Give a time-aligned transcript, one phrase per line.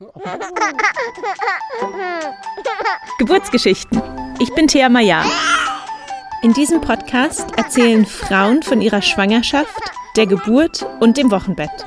[3.18, 4.00] Geburtsgeschichten.
[4.38, 5.22] Ich bin Thea Maya.
[6.42, 9.78] In diesem Podcast erzählen Frauen von ihrer Schwangerschaft,
[10.16, 11.84] der Geburt und dem Wochenbett.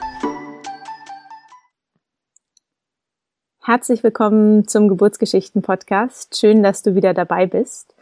[3.63, 6.39] Herzlich willkommen zum Geburtsgeschichten-Podcast.
[6.39, 7.95] Schön, dass du wieder dabei bist.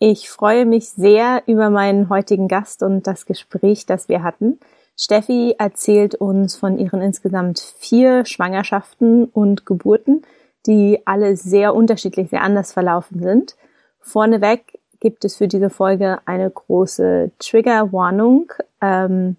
[0.00, 4.58] Ich freue mich sehr über meinen heutigen Gast und das Gespräch, das wir hatten.
[4.96, 10.22] Steffi erzählt uns von ihren insgesamt vier Schwangerschaften und Geburten,
[10.66, 13.56] die alle sehr unterschiedlich, sehr anders verlaufen sind.
[14.00, 18.52] Vorneweg gibt es für diese Folge eine große Triggerwarnung.
[18.80, 19.36] Ähm,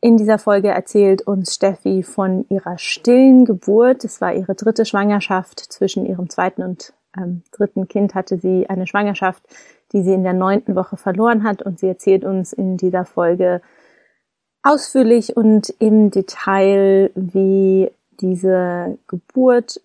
[0.00, 4.04] in dieser Folge erzählt uns Steffi von ihrer stillen Geburt.
[4.04, 5.60] Es war ihre dritte Schwangerschaft.
[5.60, 9.42] Zwischen ihrem zweiten und ähm, dritten Kind hatte sie eine Schwangerschaft,
[9.92, 11.62] die sie in der neunten Woche verloren hat.
[11.62, 13.62] Und sie erzählt uns in dieser Folge
[14.64, 19.80] ausführlich und im Detail, wie diese Geburt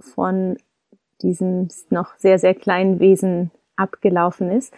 [0.00, 0.56] von
[1.22, 4.72] diesem noch sehr, sehr kleinen Wesen abgelaufen ist.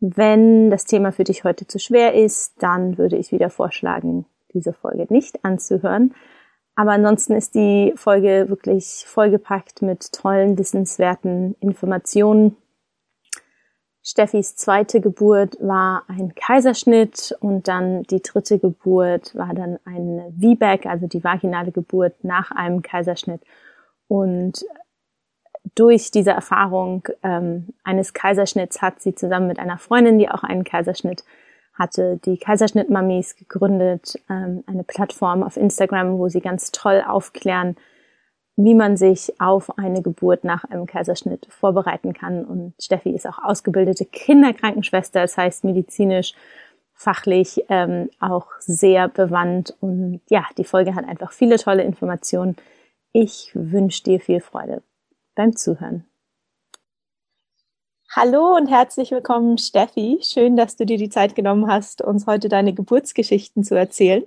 [0.00, 4.72] Wenn das Thema für dich heute zu schwer ist, dann würde ich wieder vorschlagen, diese
[4.72, 6.14] Folge nicht anzuhören.
[6.74, 12.56] Aber ansonsten ist die Folge wirklich vollgepackt mit tollen, wissenswerten Informationen
[14.06, 20.84] Steffis zweite Geburt war ein Kaiserschnitt und dann die dritte Geburt war dann eine VBAC,
[20.84, 23.40] also die vaginale Geburt nach einem Kaiserschnitt.
[24.06, 24.62] Und
[25.74, 30.64] durch diese Erfahrung ähm, eines Kaiserschnitts hat sie zusammen mit einer Freundin, die auch einen
[30.64, 31.24] Kaiserschnitt
[31.72, 37.76] hatte, die Kaiserschnitt-Mamis gegründet, ähm, eine Plattform auf Instagram, wo sie ganz toll aufklären,
[38.56, 42.44] wie man sich auf eine Geburt nach einem Kaiserschnitt vorbereiten kann.
[42.44, 46.34] Und Steffi ist auch ausgebildete Kinderkrankenschwester, das heißt medizinisch,
[46.92, 49.76] fachlich ähm, auch sehr bewandt.
[49.80, 52.56] Und ja, die Folge hat einfach viele tolle Informationen.
[53.12, 54.82] Ich wünsche dir viel Freude
[55.34, 56.04] beim Zuhören.
[58.16, 60.20] Hallo und herzlich willkommen, Steffi.
[60.22, 64.24] Schön, dass du dir die Zeit genommen hast, uns heute deine Geburtsgeschichten zu erzählen.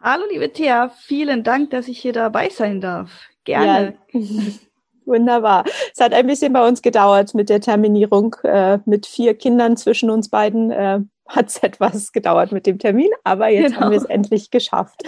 [0.00, 3.10] Hallo, liebe Thea, vielen Dank, dass ich hier dabei sein darf.
[3.48, 3.94] Gerne.
[4.12, 4.20] Ja.
[5.06, 5.64] Wunderbar.
[5.92, 8.36] Es hat ein bisschen bei uns gedauert mit der Terminierung.
[8.44, 13.08] Äh, mit vier Kindern zwischen uns beiden äh, hat es etwas gedauert mit dem Termin,
[13.24, 13.80] aber jetzt genau.
[13.80, 15.02] haben wir es endlich geschafft.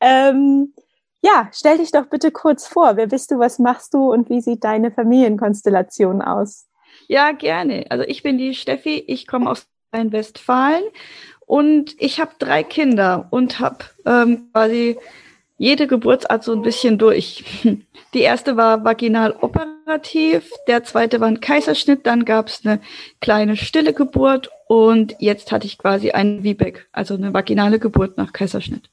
[0.00, 0.74] Ähm,
[1.22, 2.96] ja, stell dich doch bitte kurz vor.
[2.96, 6.66] Wer bist du, was machst du und wie sieht deine Familienkonstellation aus?
[7.06, 7.86] Ja, gerne.
[7.88, 10.84] Also ich bin die Steffi, ich komme aus Rheinwestfalen
[11.46, 14.98] und ich habe drei Kinder und habe ähm, quasi
[15.58, 17.44] jede Geburtsart so ein bisschen durch.
[18.14, 22.80] Die erste war vaginal operativ, der zweite war ein Kaiserschnitt, dann gab es eine
[23.20, 28.32] kleine stille Geburt und jetzt hatte ich quasi einen VBAC, also eine vaginale Geburt nach
[28.32, 28.90] Kaiserschnitt.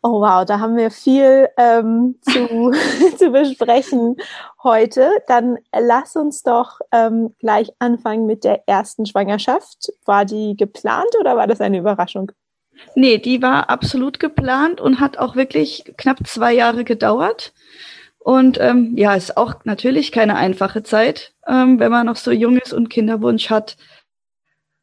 [0.00, 2.70] Oh wow, da haben wir viel ähm, zu,
[3.16, 4.16] zu besprechen
[4.62, 5.10] heute.
[5.26, 9.92] Dann lass uns doch ähm, gleich anfangen mit der ersten Schwangerschaft.
[10.04, 12.30] War die geplant oder war das eine Überraschung?
[12.94, 17.52] Nee, die war absolut geplant und hat auch wirklich knapp zwei Jahre gedauert.
[18.18, 22.58] Und ähm, ja, ist auch natürlich keine einfache Zeit, ähm, wenn man noch so jung
[22.58, 23.76] ist und Kinderwunsch hat.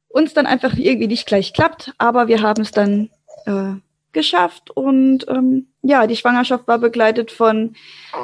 [0.08, 3.10] Uns dann einfach irgendwie nicht gleich klappt, aber wir haben es dann
[3.46, 3.74] äh,
[4.14, 7.76] geschafft und ähm, ja, die Schwangerschaft war begleitet von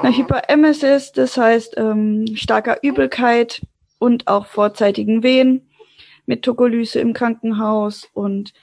[0.02, 3.62] einer Hyperemesis, das heißt ähm, starker Übelkeit
[4.00, 5.70] und auch vorzeitigen Wehen
[6.26, 8.54] mit Tokolyse im Krankenhaus und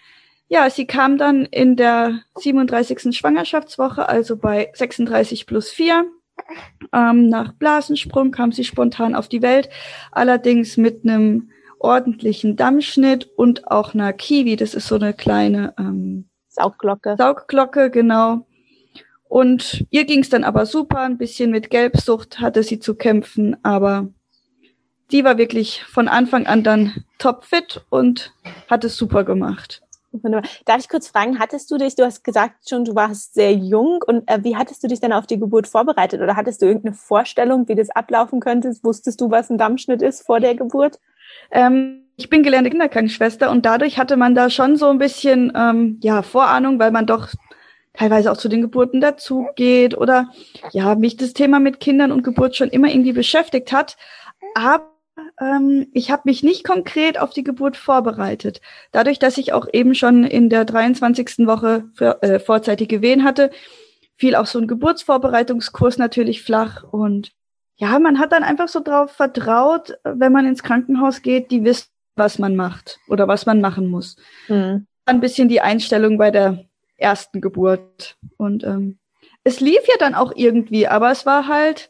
[0.49, 3.17] ja, sie kam dann in der 37.
[3.17, 6.07] Schwangerschaftswoche, also bei 36 plus 4.
[6.93, 9.69] Ähm, nach Blasensprung kam sie spontan auf die Welt,
[10.13, 16.29] allerdings mit einem ordentlichen Dammschnitt und auch einer Kiwi, das ist so eine kleine ähm,
[16.49, 17.17] Saugglocke.
[17.19, 18.47] Saugglocke, genau.
[19.29, 23.57] Und ihr ging es dann aber super, ein bisschen mit Gelbsucht hatte sie zu kämpfen,
[23.63, 24.09] aber
[25.11, 28.33] die war wirklich von Anfang an dann topfit und
[28.69, 29.83] hat es super gemacht.
[30.13, 30.49] Wunderbar.
[30.65, 34.03] Darf ich kurz fragen, hattest du dich, du hast gesagt schon, du warst sehr jung
[34.07, 36.95] und äh, wie hattest du dich dann auf die Geburt vorbereitet oder hattest du irgendeine
[36.95, 38.75] Vorstellung, wie das ablaufen könnte?
[38.83, 40.99] Wusstest du, was ein Dammschnitt ist vor der Geburt?
[41.51, 45.99] Ähm, ich bin gelernte Kinderkrankenschwester und dadurch hatte man da schon so ein bisschen ähm,
[46.03, 47.29] ja Vorahnung, weil man doch
[47.93, 50.31] teilweise auch zu den Geburten dazugeht oder
[50.73, 53.97] ja mich das Thema mit Kindern und Geburt schon immer irgendwie beschäftigt hat.
[54.55, 54.98] Aber
[55.93, 58.61] ich habe mich nicht konkret auf die Geburt vorbereitet.
[58.93, 61.47] Dadurch, dass ich auch eben schon in der 23.
[61.47, 63.51] Woche für, äh, vorzeitige Wehen hatte,
[64.17, 67.33] fiel auch so ein Geburtsvorbereitungskurs natürlich flach und
[67.77, 71.89] ja, man hat dann einfach so drauf vertraut, wenn man ins Krankenhaus geht, die wissen,
[72.17, 74.17] was man macht oder was man machen muss.
[74.49, 74.87] Mhm.
[75.07, 76.65] Ein bisschen die Einstellung bei der
[76.97, 78.17] ersten Geburt.
[78.37, 78.99] Und ähm,
[79.45, 81.89] es lief ja dann auch irgendwie, aber es war halt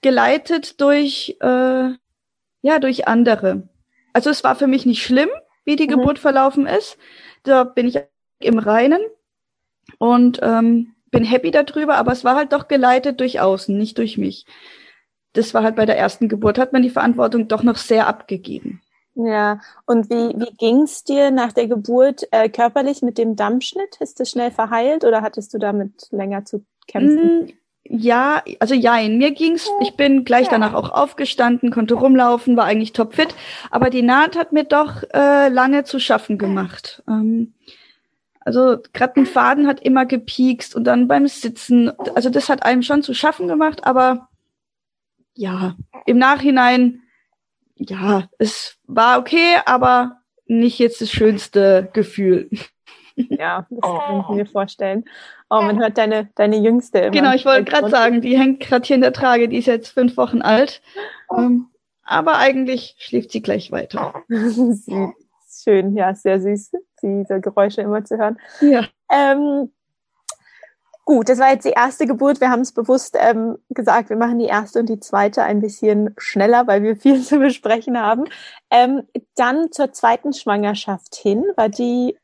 [0.00, 1.90] geleitet durch, äh,
[2.66, 3.68] ja, durch andere.
[4.12, 5.28] Also es war für mich nicht schlimm,
[5.64, 5.90] wie die mhm.
[5.90, 6.98] Geburt verlaufen ist.
[7.44, 8.00] Da bin ich
[8.40, 9.00] im Reinen
[9.98, 14.18] und ähm, bin happy darüber, aber es war halt doch geleitet durch außen, nicht durch
[14.18, 14.46] mich.
[15.32, 18.82] Das war halt bei der ersten Geburt, hat man die Verantwortung doch noch sehr abgegeben.
[19.14, 23.96] Ja, und wie, wie ging's dir nach der Geburt äh, körperlich mit dem Dammschnitt?
[24.00, 27.52] Ist das schnell verheilt oder hattest du damit länger zu kämpfen?
[27.88, 29.18] Ja, also jein.
[29.18, 33.34] Mir ging's, ich bin gleich danach auch aufgestanden, konnte rumlaufen, war eigentlich topfit.
[33.70, 37.02] Aber die Naht hat mir doch äh, lange zu schaffen gemacht.
[37.08, 37.54] Ähm,
[38.40, 42.82] also gerade ein Faden hat immer gepiekst und dann beim Sitzen, also das hat einem
[42.82, 44.28] schon zu schaffen gemacht, aber
[45.34, 45.74] ja,
[46.06, 47.02] im Nachhinein,
[47.74, 52.48] ja, es war okay, aber nicht jetzt das schönste Gefühl.
[53.16, 55.04] Ja, das kann ich mir vorstellen.
[55.48, 57.10] Oh, man hört deine, deine Jüngste immer.
[57.10, 59.88] Genau, ich wollte gerade sagen, die hängt gerade hier in der Trage, die ist jetzt
[59.88, 60.82] fünf Wochen alt.
[61.36, 61.68] Ähm,
[62.02, 64.22] aber eigentlich schläft sie gleich weiter.
[65.48, 66.72] Schön, ja, sehr süß,
[67.02, 68.38] diese Geräusche immer zu hören.
[68.60, 68.86] Ja.
[69.10, 69.72] Ähm,
[71.04, 72.40] gut, das war jetzt die erste Geburt.
[72.40, 76.14] Wir haben es bewusst ähm, gesagt, wir machen die erste und die zweite ein bisschen
[76.18, 78.24] schneller, weil wir viel zu besprechen haben.
[78.70, 79.02] Ähm,
[79.34, 82.16] dann zur zweiten Schwangerschaft hin, war die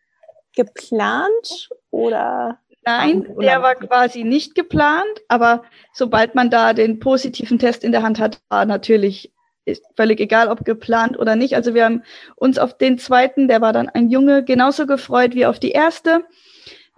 [0.54, 2.58] geplant oder?
[2.84, 5.62] Nein, oder der war quasi nicht geplant, aber
[5.92, 9.32] sobald man da den positiven Test in der Hand hat, war natürlich
[9.64, 11.54] ist völlig egal, ob geplant oder nicht.
[11.54, 12.02] Also wir haben
[12.34, 16.24] uns auf den zweiten, der war dann ein Junge, genauso gefreut wie auf die erste.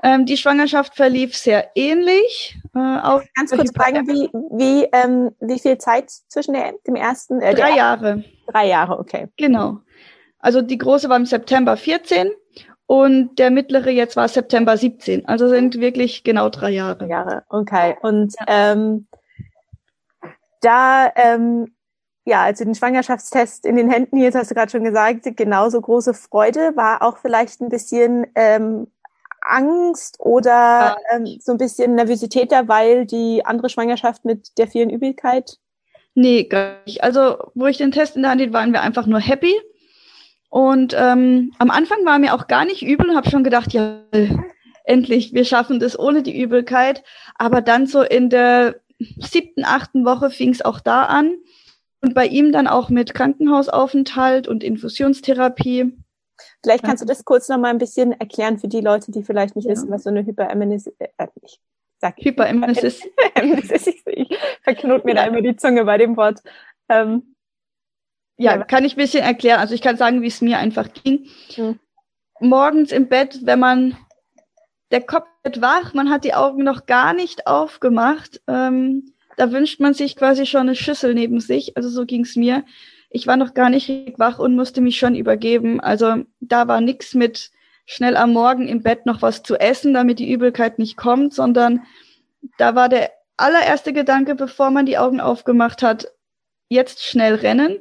[0.02, 2.58] Ähm, die Schwangerschaft verlief sehr ähnlich.
[2.74, 7.40] Äh, auch Ganz kurz fragen, wie, wie, ähm, wie viel Zeit zwischen der, dem ersten?
[7.40, 8.24] Äh, drei Jahre.
[8.46, 9.28] Drei Jahre, okay.
[9.36, 9.78] Genau.
[10.38, 12.30] Also die große war im September 14
[12.86, 15.26] und der mittlere jetzt war September 17.
[15.26, 17.08] Also sind wirklich genau drei Jahre.
[17.08, 17.96] Jahre, okay.
[18.02, 18.72] Und ja.
[18.72, 19.06] ähm,
[20.60, 21.74] da, ähm,
[22.26, 25.80] ja, als du den Schwangerschaftstest in den Händen hielt, hast du gerade schon gesagt, genauso
[25.80, 28.86] große Freude, war auch vielleicht ein bisschen ähm,
[29.40, 34.90] Angst oder ähm, so ein bisschen Nervosität da, weil die andere Schwangerschaft mit der vielen
[34.90, 35.58] Übelkeit?
[36.14, 37.02] Nee, gar nicht.
[37.02, 39.54] Also, wo ich den Test in der Hand hielt, waren wir einfach nur happy.
[40.54, 44.02] Und ähm, am Anfang war mir auch gar nicht übel und habe schon gedacht, ja,
[44.84, 47.02] endlich, wir schaffen das ohne die Übelkeit.
[47.34, 48.76] Aber dann so in der
[49.18, 51.34] siebten, achten Woche fing es auch da an.
[52.02, 55.98] Und bei ihm dann auch mit Krankenhausaufenthalt und Infusionstherapie.
[56.62, 59.56] Vielleicht kannst du das kurz noch mal ein bisschen erklären für die Leute, die vielleicht
[59.56, 59.72] nicht ja.
[59.72, 61.00] wissen, was so eine Hyperemesis ist.
[61.00, 61.58] Äh, ich
[61.98, 63.02] sag Hyperemesis.
[63.42, 66.42] ich, ich verknot mir da immer die Zunge bei dem Wort.
[66.88, 67.33] Ähm,
[68.36, 69.60] ja, kann ich ein bisschen erklären.
[69.60, 71.26] Also ich kann sagen, wie es mir einfach ging.
[71.56, 71.78] Mhm.
[72.40, 73.96] Morgens im Bett, wenn man
[74.90, 78.40] der Kopf wird wach, man hat die Augen noch gar nicht aufgemacht.
[78.48, 81.76] Ähm, da wünscht man sich quasi schon eine Schüssel neben sich.
[81.76, 82.64] Also so ging's mir.
[83.10, 85.80] Ich war noch gar nicht wach und musste mich schon übergeben.
[85.80, 87.50] Also da war nix mit
[87.86, 91.82] schnell am Morgen im Bett noch was zu essen, damit die Übelkeit nicht kommt, sondern
[92.58, 96.08] da war der allererste Gedanke, bevor man die Augen aufgemacht hat,
[96.68, 97.78] jetzt schnell rennen.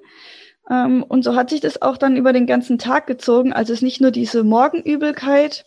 [0.69, 3.53] Ähm, und so hat sich das auch dann über den ganzen Tag gezogen.
[3.53, 5.65] Also es ist nicht nur diese Morgenübelkeit,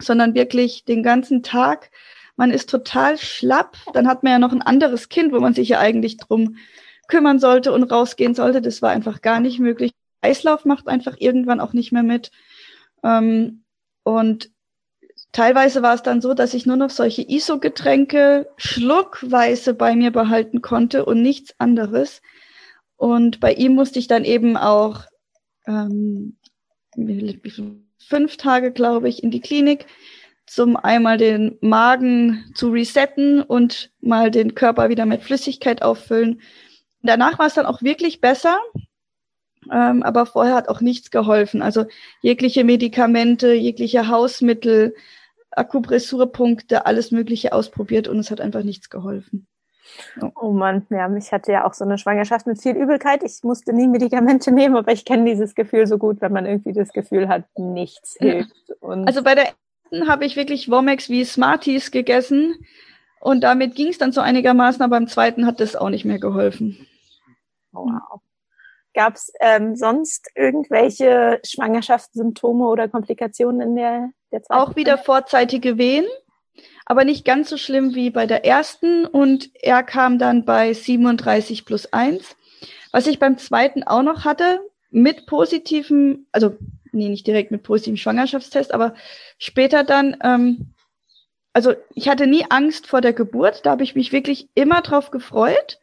[0.00, 1.90] sondern wirklich den ganzen Tag.
[2.36, 3.76] Man ist total schlapp.
[3.92, 6.56] Dann hat man ja noch ein anderes Kind, wo man sich ja eigentlich drum
[7.08, 8.60] kümmern sollte und rausgehen sollte.
[8.60, 9.92] Das war einfach gar nicht möglich.
[10.20, 12.30] Eislauf macht einfach irgendwann auch nicht mehr mit.
[13.02, 13.62] Ähm,
[14.02, 14.50] und
[15.32, 20.62] teilweise war es dann so, dass ich nur noch solche ISO-Getränke schluckweise bei mir behalten
[20.62, 22.22] konnte und nichts anderes.
[22.96, 25.02] Und bei ihm musste ich dann eben auch
[25.66, 26.36] ähm,
[27.98, 29.86] fünf Tage, glaube ich, in die Klinik,
[30.46, 36.40] zum einmal den Magen zu resetten und mal den Körper wieder mit Flüssigkeit auffüllen.
[37.02, 38.58] Danach war es dann auch wirklich besser,
[39.72, 41.62] ähm, aber vorher hat auch nichts geholfen.
[41.62, 41.86] Also
[42.22, 44.94] jegliche Medikamente, jegliche Hausmittel,
[45.50, 49.48] Akupressurpunkte, alles Mögliche ausprobiert und es hat einfach nichts geholfen.
[50.34, 53.22] Oh Mann, ja, ich hatte ja auch so eine Schwangerschaft mit viel Übelkeit.
[53.22, 56.72] Ich musste nie Medikamente nehmen, aber ich kenne dieses Gefühl so gut, wenn man irgendwie
[56.72, 58.70] das Gefühl hat, nichts hilft.
[58.80, 59.52] Und also bei der
[59.84, 62.54] ersten habe ich wirklich Womex wie Smarties gegessen
[63.20, 66.18] und damit ging es dann so einigermaßen, aber beim zweiten hat das auch nicht mehr
[66.18, 66.86] geholfen.
[67.72, 68.20] Oh, wow.
[68.94, 74.60] Gab es ähm, sonst irgendwelche Schwangerschaftssymptome oder Komplikationen in der, der zweiten?
[74.60, 76.06] Auch wieder vorzeitige Wehen
[76.86, 81.66] aber nicht ganz so schlimm wie bei der ersten und er kam dann bei 37
[81.66, 82.36] plus 1.
[82.92, 86.56] Was ich beim zweiten auch noch hatte, mit positivem, also
[86.92, 88.94] nee, nicht direkt mit positivem Schwangerschaftstest, aber
[89.36, 90.74] später dann, ähm,
[91.52, 95.10] also ich hatte nie Angst vor der Geburt, da habe ich mich wirklich immer drauf
[95.10, 95.80] gefreut.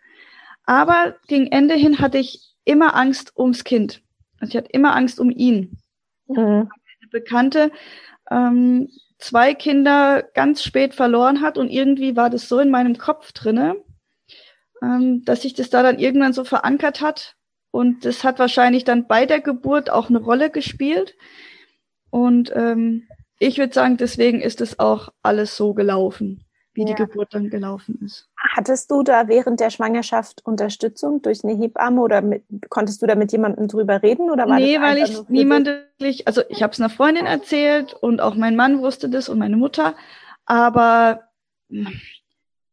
[0.65, 4.01] Aber gegen Ende hin hatte ich immer Angst ums Kind.
[4.39, 5.77] Also ich hatte immer Angst um ihn.
[6.27, 6.69] Mhm.
[6.69, 7.72] Eine Bekannte
[8.31, 8.89] ähm,
[9.24, 13.77] zwei Kinder ganz spät verloren hat und irgendwie war das so in meinem Kopf drinne,
[14.82, 17.36] ähm, dass sich das da dann irgendwann so verankert hat.
[17.72, 21.15] Und das hat wahrscheinlich dann bei der Geburt auch eine Rolle gespielt.
[22.10, 23.08] Und ähm,
[23.39, 26.88] ich würde sagen, deswegen ist es auch alles so gelaufen, wie ja.
[26.88, 28.30] die Geburt dann gelaufen ist.
[28.38, 33.15] Hattest du da während der Schwangerschaft Unterstützung durch eine Hebamme oder mit, konntest du da
[33.15, 34.30] mit jemandem drüber reden?
[34.30, 38.22] Oder war nee, weil ich niemand wirklich, also ich habe es einer Freundin erzählt und
[38.22, 39.96] auch mein Mann wusste das und meine Mutter,
[40.46, 41.24] aber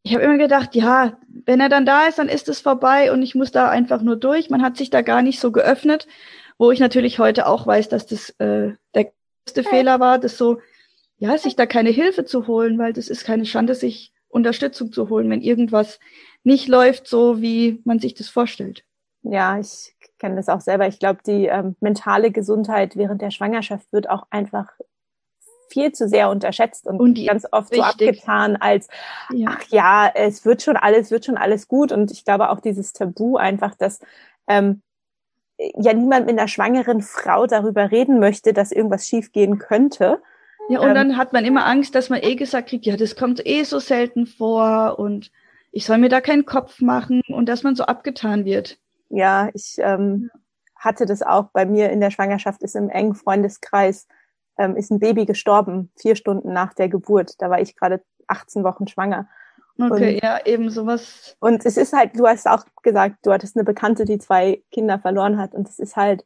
[0.02, 3.22] ich habe immer gedacht, ja, wenn er dann da ist, dann ist es vorbei und
[3.22, 4.50] ich muss da einfach nur durch.
[4.50, 6.06] Man hat sich da gar nicht so geöffnet,
[6.58, 9.12] wo ich natürlich heute auch weiß, dass das äh, der
[9.44, 10.60] größte Fehler war, das so,
[11.20, 15.10] ja, sich da keine Hilfe zu holen, weil das ist keine Schande, sich Unterstützung zu
[15.10, 16.00] holen, wenn irgendwas
[16.44, 18.84] nicht läuft, so wie man sich das vorstellt.
[19.22, 20.88] Ja, ich kenne das auch selber.
[20.88, 24.70] Ich glaube, die ähm, mentale Gesundheit während der Schwangerschaft wird auch einfach
[25.68, 27.78] viel zu sehr unterschätzt und, und ganz oft richtig.
[27.78, 28.88] so abgetan als,
[29.30, 29.50] ja.
[29.50, 31.92] ach ja, es wird schon alles, wird schon alles gut.
[31.92, 34.00] Und ich glaube auch dieses Tabu einfach, dass
[34.48, 34.80] ähm,
[35.58, 40.22] ja niemand mit einer schwangeren Frau darüber reden möchte, dass irgendwas schiefgehen könnte.
[40.70, 43.16] Ja, und ähm, dann hat man immer Angst, dass man eh gesagt kriegt, ja, das
[43.16, 45.32] kommt eh so selten vor und
[45.72, 48.78] ich soll mir da keinen Kopf machen und dass man so abgetan wird.
[49.08, 50.30] Ja, ich ähm,
[50.76, 54.06] hatte das auch bei mir in der Schwangerschaft, ist im engen Freundeskreis,
[54.58, 57.34] ähm, ist ein Baby gestorben, vier Stunden nach der Geburt.
[57.42, 59.28] Da war ich gerade 18 Wochen schwanger.
[59.76, 61.36] Okay, und, ja, eben sowas.
[61.40, 65.00] Und es ist halt, du hast auch gesagt, du hattest eine Bekannte, die zwei Kinder
[65.00, 65.52] verloren hat.
[65.52, 66.24] Und es ist halt,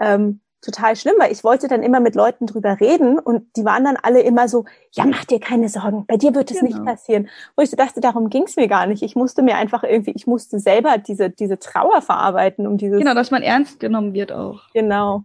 [0.00, 3.84] ähm, total schlimm, weil ich wollte dann immer mit Leuten drüber reden und die waren
[3.84, 6.74] dann alle immer so, ja, mach dir keine Sorgen, bei dir wird es genau.
[6.74, 7.28] nicht passieren.
[7.56, 9.02] Wo ich so dachte, darum ging es mir gar nicht.
[9.02, 12.98] Ich musste mir einfach irgendwie, ich musste selber diese, diese Trauer verarbeiten, um dieses.
[12.98, 14.62] Genau, dass man ernst genommen wird auch.
[14.74, 15.22] Genau.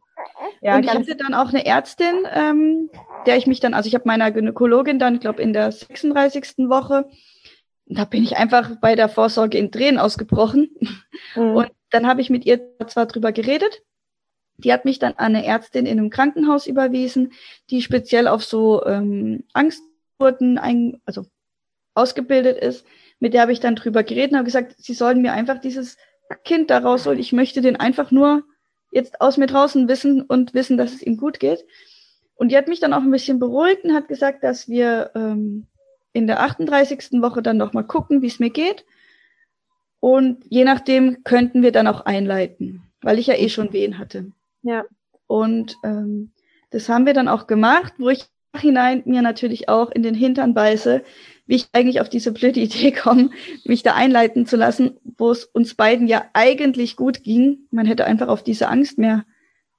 [0.61, 2.89] Ja, und ich hatte dann auch eine Ärztin, ähm,
[3.25, 6.69] der ich mich dann, also ich habe meiner Gynäkologin dann, ich glaube, in der 36.
[6.69, 7.09] Woche,
[7.85, 10.69] da bin ich einfach bei der Vorsorge in Tränen ausgebrochen.
[11.35, 11.55] Mhm.
[11.55, 13.81] Und dann habe ich mit ihr zwar drüber geredet,
[14.57, 17.33] die hat mich dann an eine Ärztin in einem Krankenhaus überwiesen,
[17.69, 21.25] die speziell auf so ähm, Angstgeburten ein, also
[21.95, 22.85] ausgebildet ist.
[23.19, 25.97] Mit der habe ich dann drüber geredet und habe gesagt, sie sollen mir einfach dieses
[26.43, 27.19] Kind da rausholen.
[27.19, 28.43] Ich möchte den einfach nur
[28.91, 31.65] jetzt aus mir draußen wissen und wissen, dass es ihm gut geht.
[32.35, 35.67] Und die hat mich dann auch ein bisschen beruhigt und hat gesagt, dass wir ähm,
[36.13, 37.21] in der 38.
[37.21, 38.85] Woche dann nochmal gucken, wie es mir geht.
[39.99, 44.31] Und je nachdem könnten wir dann auch einleiten, weil ich ja eh schon Wehen hatte.
[44.63, 44.83] Ja.
[45.27, 46.31] Und ähm,
[46.71, 50.53] das haben wir dann auch gemacht, wo ich Nachhinein mir natürlich auch in den Hintern
[50.53, 51.03] beiße,
[51.45, 53.29] wie ich eigentlich auf diese blöde Idee komme,
[53.65, 57.67] mich da einleiten zu lassen, wo es uns beiden ja eigentlich gut ging.
[57.71, 59.25] Man hätte einfach auf diese Angst mehr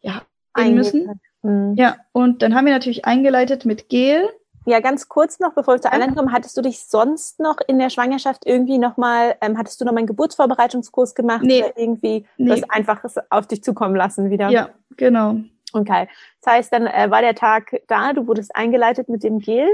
[0.02, 0.22] ja,
[0.54, 1.20] gehen müssen.
[1.42, 1.74] Mhm.
[1.76, 4.28] Ja, und dann haben wir natürlich eingeleitet mit Gel.
[4.66, 7.78] Ja, ganz kurz noch, bevor wir zur Einleitung kommen, hattest du dich sonst noch in
[7.78, 11.62] der Schwangerschaft irgendwie nochmal, ähm, hattest du noch mal einen Geburtsvorbereitungskurs gemacht nee.
[11.62, 12.48] oder irgendwie nee.
[12.48, 14.48] das einfach auf dich zukommen lassen wieder?
[14.48, 15.36] Ja, genau.
[15.74, 16.08] Okay.
[16.40, 19.68] Das heißt, dann äh, war der Tag da, du wurdest eingeleitet mit dem Gel?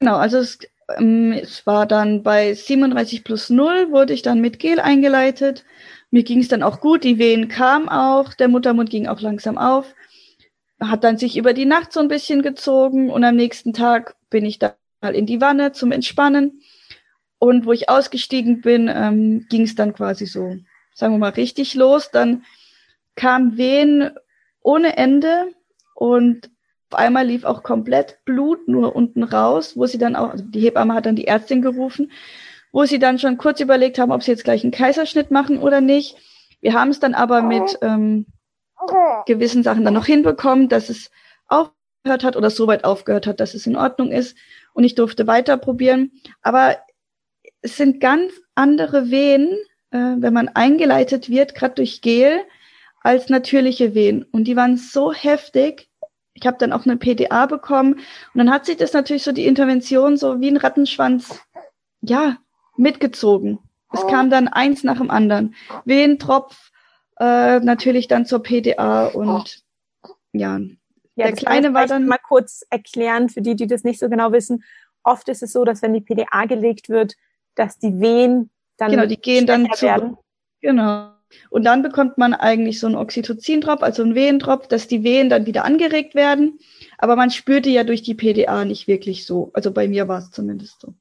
[0.00, 0.58] Genau, also es,
[0.98, 5.64] ähm, es war dann bei 37 plus 0 wurde ich dann mit Gel eingeleitet.
[6.10, 9.56] Mir ging es dann auch gut, die Wehen kamen auch, der Muttermund ging auch langsam
[9.56, 9.94] auf
[10.80, 14.44] hat dann sich über die Nacht so ein bisschen gezogen und am nächsten Tag bin
[14.44, 16.60] ich da mal in die Wanne zum Entspannen.
[17.38, 20.56] Und wo ich ausgestiegen bin, ähm, ging es dann quasi so,
[20.94, 22.10] sagen wir mal, richtig los.
[22.10, 22.44] Dann
[23.14, 24.10] kam Wehen
[24.62, 25.52] ohne Ende
[25.94, 26.50] und
[26.90, 30.60] auf einmal lief auch komplett Blut nur unten raus, wo sie dann auch, also die
[30.60, 32.10] Hebamme hat dann die Ärztin gerufen,
[32.72, 35.80] wo sie dann schon kurz überlegt haben, ob sie jetzt gleich einen Kaiserschnitt machen oder
[35.80, 36.16] nicht.
[36.60, 38.26] Wir haben es dann aber mit ähm,
[39.26, 41.10] gewissen Sachen dann noch hinbekommen, dass es
[41.48, 44.36] aufgehört hat oder so weit aufgehört hat, dass es in Ordnung ist.
[44.72, 46.12] Und ich durfte weiter probieren.
[46.42, 46.76] Aber
[47.62, 49.56] es sind ganz andere Wehen,
[49.90, 52.40] äh, wenn man eingeleitet wird, gerade durch Gel,
[53.00, 54.24] als natürliche Wehen.
[54.24, 55.88] Und die waren so heftig.
[56.34, 57.94] Ich habe dann auch eine PDA bekommen.
[57.94, 61.40] Und dann hat sich das natürlich so die Intervention so wie ein Rattenschwanz,
[62.02, 62.38] ja,
[62.76, 63.58] mitgezogen.
[63.92, 65.54] Es kam dann eins nach dem anderen.
[65.84, 66.70] Wehen, Tropf,
[67.18, 69.62] äh, natürlich dann zur PDA und
[70.32, 70.60] ja.
[71.18, 74.32] Ja, der Kleine war dann mal kurz erklären für die, die das nicht so genau
[74.32, 74.62] wissen.
[75.02, 77.14] Oft ist es so, dass wenn die PDA gelegt wird,
[77.54, 80.18] dass die Wehen dann genau, die gehen dann zu, werden.
[80.60, 81.12] Genau.
[81.48, 85.46] Und dann bekommt man eigentlich so einen Oxytocin-Drop, also einen Wehentropf, dass die Wehen dann
[85.46, 86.58] wieder angeregt werden.
[86.98, 89.50] Aber man spürt die ja durch die PDA nicht wirklich so.
[89.54, 90.94] Also bei mir war es zumindest so.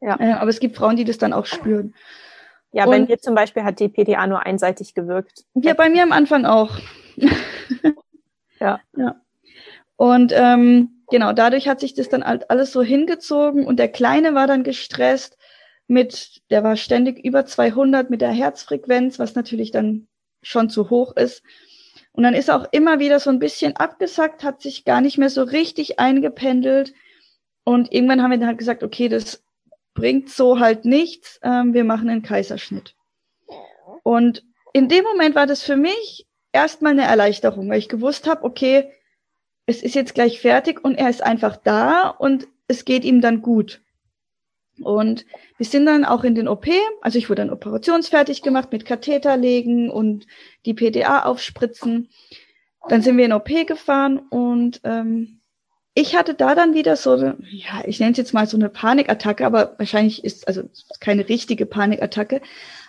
[0.00, 0.18] Ja.
[0.18, 1.94] Äh, aber es gibt Frauen, die das dann auch spüren.
[2.72, 5.44] Ja, bei mir zum Beispiel hat die PDA nur einseitig gewirkt.
[5.54, 6.78] Ja, bei mir am Anfang auch.
[8.60, 8.80] ja.
[8.96, 9.20] ja.
[9.96, 14.34] Und ähm, genau, dadurch hat sich das dann halt alles so hingezogen und der Kleine
[14.34, 15.36] war dann gestresst
[15.86, 20.08] mit, der war ständig über 200 mit der Herzfrequenz, was natürlich dann
[20.42, 21.42] schon zu hoch ist.
[22.12, 25.18] Und dann ist er auch immer wieder so ein bisschen abgesackt, hat sich gar nicht
[25.18, 26.94] mehr so richtig eingependelt.
[27.64, 29.42] Und irgendwann haben wir dann halt gesagt, okay, das
[29.94, 32.94] bringt so halt nichts, ähm, wir machen einen Kaiserschnitt.
[34.02, 38.44] Und in dem Moment war das für mich erstmal eine Erleichterung, weil ich gewusst habe,
[38.44, 38.90] okay,
[39.66, 43.42] es ist jetzt gleich fertig und er ist einfach da und es geht ihm dann
[43.42, 43.80] gut.
[44.80, 45.26] Und
[45.58, 46.66] wir sind dann auch in den OP,
[47.02, 50.26] also ich wurde dann operationsfertig gemacht mit Katheter legen und
[50.64, 52.08] die PDA aufspritzen.
[52.88, 55.41] Dann sind wir in OP gefahren und ähm,
[55.94, 59.44] ich hatte da dann wieder so, ja, ich nenne es jetzt mal so eine Panikattacke,
[59.44, 60.62] aber wahrscheinlich ist also
[61.00, 62.40] keine richtige Panikattacke,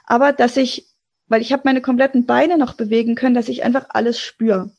[0.06, 0.88] aber dass ich,
[1.28, 4.72] weil ich habe meine kompletten Beine noch bewegen können, dass ich einfach alles spüre.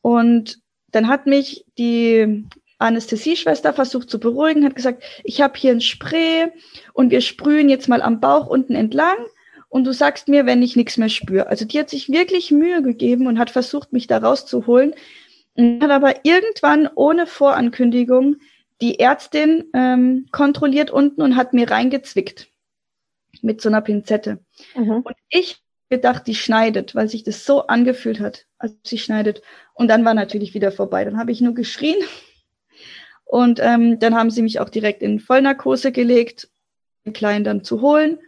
[0.00, 0.58] Und
[0.90, 2.44] dann hat mich die
[2.78, 6.48] Anästhesieschwester versucht zu beruhigen, hat gesagt, ich habe hier ein Spray
[6.92, 9.16] und wir sprühen jetzt mal am Bauch unten entlang
[9.68, 11.46] und du sagst mir, wenn ich nichts mehr spüre.
[11.46, 14.94] Also die hat sich wirklich Mühe gegeben und hat versucht, mich da rauszuholen.
[15.54, 18.36] Und hat aber irgendwann ohne Vorankündigung
[18.80, 22.48] die Ärztin ähm, kontrolliert unten und hat mir reingezwickt
[23.40, 24.40] mit so einer Pinzette.
[24.74, 25.02] Mhm.
[25.02, 29.42] Und ich gedacht, die schneidet, weil sich das so angefühlt hat, als sie schneidet.
[29.74, 31.04] Und dann war natürlich wieder vorbei.
[31.04, 31.98] Dann habe ich nur geschrien.
[33.24, 36.50] Und ähm, dann haben sie mich auch direkt in Vollnarkose gelegt,
[37.06, 38.18] den Kleinen dann zu holen.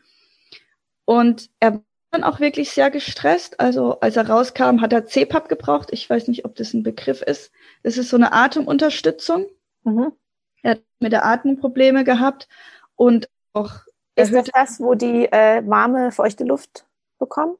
[1.04, 3.60] Und er war dann auch wirklich sehr gestresst.
[3.60, 5.88] Also als er rauskam, hat er CPAP gebraucht.
[5.92, 7.52] Ich weiß nicht, ob das ein Begriff ist.
[7.82, 9.46] Das ist so eine Atemunterstützung.
[9.82, 10.12] Mhm.
[10.62, 12.48] Er hat mit der Atmung Probleme gehabt
[12.96, 13.72] und auch
[14.16, 16.86] ist das das, wo die äh, warme, feuchte Luft
[17.18, 17.56] bekommen?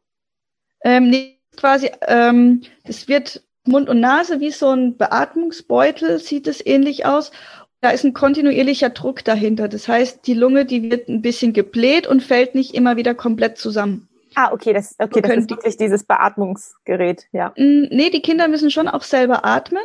[0.85, 6.65] Ähm, nee, quasi, ähm, das wird Mund und Nase wie so ein Beatmungsbeutel, sieht es
[6.65, 7.33] ähnlich aus.
[7.81, 9.69] Da ist ein kontinuierlicher Druck dahinter.
[9.69, 13.59] Das heißt, die Lunge, die wird ein bisschen gebläht und fällt nicht immer wieder komplett
[13.59, 14.09] zusammen.
[14.35, 17.53] Ah, okay, das, okay, das ist wirklich dieses Beatmungsgerät, ja.
[17.57, 19.83] Nee, die Kinder müssen schon auch selber atmen.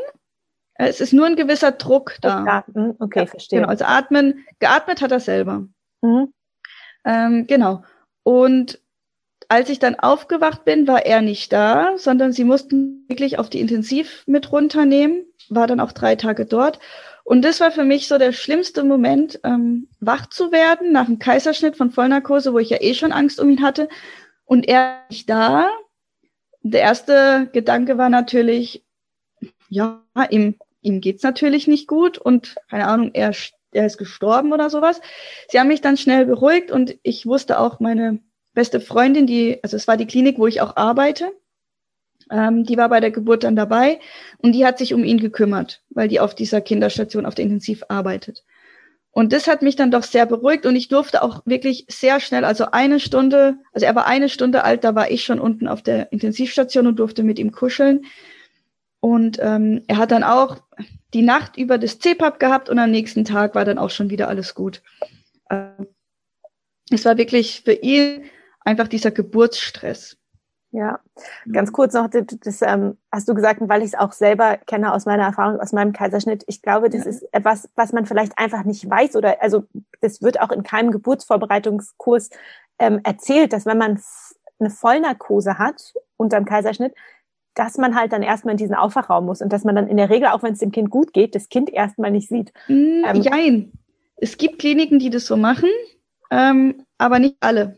[0.75, 2.45] Es ist nur ein gewisser Druck da.
[2.45, 3.59] Ja, hm, okay, verstehe.
[3.59, 5.67] Genau, also atmen, geatmet hat er selber.
[6.01, 6.33] Mhm.
[7.05, 7.83] Ähm, genau.
[8.23, 8.79] Und
[9.49, 13.59] als ich dann aufgewacht bin, war er nicht da, sondern sie mussten wirklich auf die
[13.59, 16.79] Intensiv mit runternehmen, war dann auch drei Tage dort.
[17.23, 21.19] Und das war für mich so der schlimmste Moment, ähm, wach zu werden nach einem
[21.19, 23.89] Kaiserschnitt von Vollnarkose, wo ich ja eh schon Angst um ihn hatte.
[24.49, 25.69] Und er nicht da.
[26.63, 28.83] Der erste Gedanke war natürlich,
[29.69, 33.31] ja, ihm, ihm geht's natürlich nicht gut und keine Ahnung, er,
[33.71, 35.01] er ist gestorben oder sowas.
[35.49, 38.21] Sie haben mich dann schnell beruhigt und ich wusste auch, meine
[38.55, 41.31] beste Freundin, die, also es war die Klinik, wo ich auch arbeite,
[42.31, 43.99] ähm, die war bei der Geburt dann dabei
[44.39, 47.83] und die hat sich um ihn gekümmert, weil die auf dieser Kinderstation auf der Intensiv
[47.87, 48.43] arbeitet.
[49.19, 52.45] Und das hat mich dann doch sehr beruhigt und ich durfte auch wirklich sehr schnell,
[52.45, 55.81] also eine Stunde, also er war eine Stunde alt, da war ich schon unten auf
[55.81, 58.05] der Intensivstation und durfte mit ihm kuscheln.
[59.01, 60.61] Und ähm, er hat dann auch
[61.13, 64.29] die Nacht über das CPAP gehabt und am nächsten Tag war dann auch schon wieder
[64.29, 64.81] alles gut.
[65.49, 65.87] Ähm,
[66.89, 68.23] es war wirklich für ihn
[68.61, 70.15] einfach dieser Geburtsstress.
[70.71, 70.99] Ja,
[71.51, 74.93] ganz kurz noch, das, das ähm, hast du gesagt, weil ich es auch selber kenne
[74.93, 76.43] aus meiner Erfahrung, aus meinem Kaiserschnitt.
[76.45, 77.09] Ich glaube, das ja.
[77.09, 79.65] ist etwas, was man vielleicht einfach nicht weiß oder also
[80.01, 82.29] das wird auch in keinem Geburtsvorbereitungskurs
[82.77, 83.99] ähm, erzählt, dass wenn man
[84.59, 86.93] eine Vollnarkose hat unterm Kaiserschnitt,
[87.55, 90.09] dass man halt dann erstmal in diesen Aufwachraum muss und dass man dann in der
[90.09, 92.53] Regel, auch wenn es dem Kind gut geht, das Kind erstmal nicht sieht.
[92.67, 93.71] Mm, ähm, Jein.
[94.17, 95.69] Es gibt Kliniken, die das so machen,
[96.29, 97.75] ähm, aber nicht alle.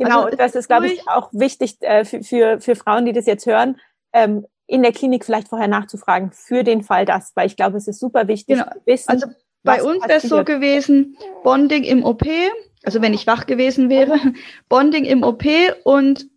[0.00, 3.26] Genau, also, das ist, glaube ich, auch wichtig äh, für, für, für Frauen, die das
[3.26, 3.78] jetzt hören,
[4.12, 7.86] ähm, in der Klinik vielleicht vorher nachzufragen für den Fall das, weil ich glaube, es
[7.86, 8.70] ist super wichtig genau.
[8.70, 9.10] zu wissen.
[9.10, 9.26] Also
[9.62, 12.22] bei uns wäre es so gewesen, Bonding im OP,
[12.82, 14.18] also wenn ich wach gewesen wäre,
[14.70, 15.44] Bonding im OP
[15.84, 16.28] und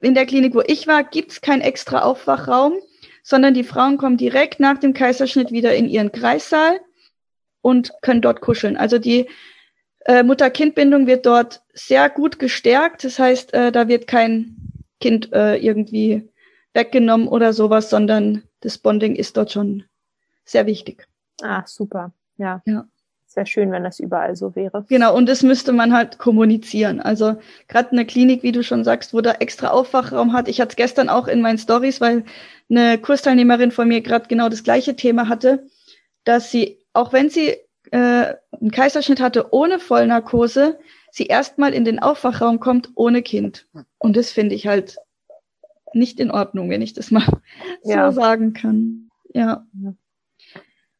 [0.00, 2.74] in der Klinik, wo ich war, gibt's keinen extra Aufwachraum,
[3.24, 6.80] sondern die Frauen kommen direkt nach dem Kaiserschnitt wieder in ihren Kreissaal
[7.60, 8.76] und können dort kuscheln.
[8.76, 9.28] Also die
[10.06, 13.04] äh, Mutter-Kind-Bindung wird dort sehr gut gestärkt.
[13.04, 14.56] Das heißt, äh, da wird kein
[15.00, 16.28] Kind äh, irgendwie
[16.74, 19.84] weggenommen oder sowas, sondern das Bonding ist dort schon
[20.44, 21.06] sehr wichtig.
[21.42, 22.12] Ah, super.
[22.36, 22.62] Ja.
[22.66, 22.86] Ja.
[23.34, 24.84] Wäre schön, wenn das überall so wäre.
[24.88, 27.00] Genau, und das müsste man halt kommunizieren.
[27.00, 27.36] Also
[27.68, 30.48] gerade eine Klinik, wie du schon sagst, wo da extra Aufwachraum hat.
[30.48, 32.24] Ich hatte es gestern auch in meinen Stories, weil
[32.68, 35.64] eine Kursteilnehmerin von mir gerade genau das gleiche Thema hatte,
[36.24, 37.56] dass sie, auch wenn sie
[37.90, 40.78] äh, einen Kaiserschnitt hatte ohne Vollnarkose,
[41.10, 43.66] sie erstmal in den Aufwachraum kommt ohne Kind.
[43.98, 44.96] Und das finde ich halt
[45.92, 47.26] nicht in Ordnung, wenn ich das mal
[47.84, 48.10] ja.
[48.10, 49.10] so sagen kann.
[49.34, 49.66] Ja.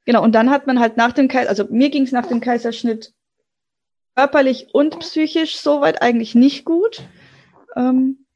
[0.04, 2.40] Genau, und dann hat man halt nach dem Kaiserschnitt, also mir ging es nach dem
[2.40, 3.12] Kaiserschnitt
[4.16, 7.02] körperlich und psychisch soweit eigentlich nicht gut.
[7.76, 8.26] Ähm,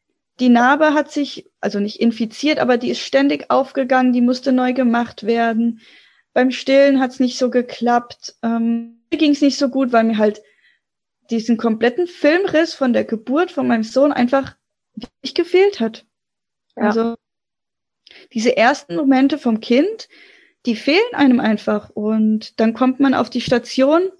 [0.40, 4.72] die Narbe hat sich, also nicht infiziert, aber die ist ständig aufgegangen, die musste neu
[4.72, 5.80] gemacht werden.
[6.34, 8.36] Beim Stillen hat es nicht so geklappt.
[8.42, 10.42] Ähm, mir ging es nicht so gut, weil mir halt
[11.30, 14.56] diesen kompletten Filmriss von der Geburt von meinem Sohn einfach
[15.22, 16.04] nicht gefehlt hat.
[16.76, 16.82] Ja.
[16.84, 17.14] Also
[18.32, 20.08] diese ersten Momente vom Kind,
[20.66, 21.90] die fehlen einem einfach.
[21.90, 24.10] Und dann kommt man auf die Station,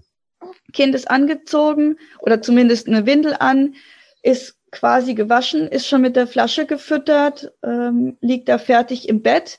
[0.73, 3.75] Kind ist angezogen oder zumindest eine Windel an,
[4.23, 9.59] ist quasi gewaschen, ist schon mit der Flasche gefüttert, ähm, liegt da fertig im Bett.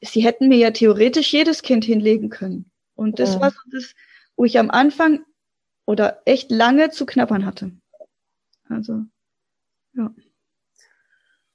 [0.00, 2.70] Sie hätten mir ja theoretisch jedes Kind hinlegen können.
[2.94, 3.40] Und das ja.
[3.40, 3.94] war so das,
[4.36, 5.24] wo ich am Anfang
[5.86, 7.72] oder echt lange zu knappern hatte.
[8.68, 9.04] Also,
[9.94, 10.10] ja.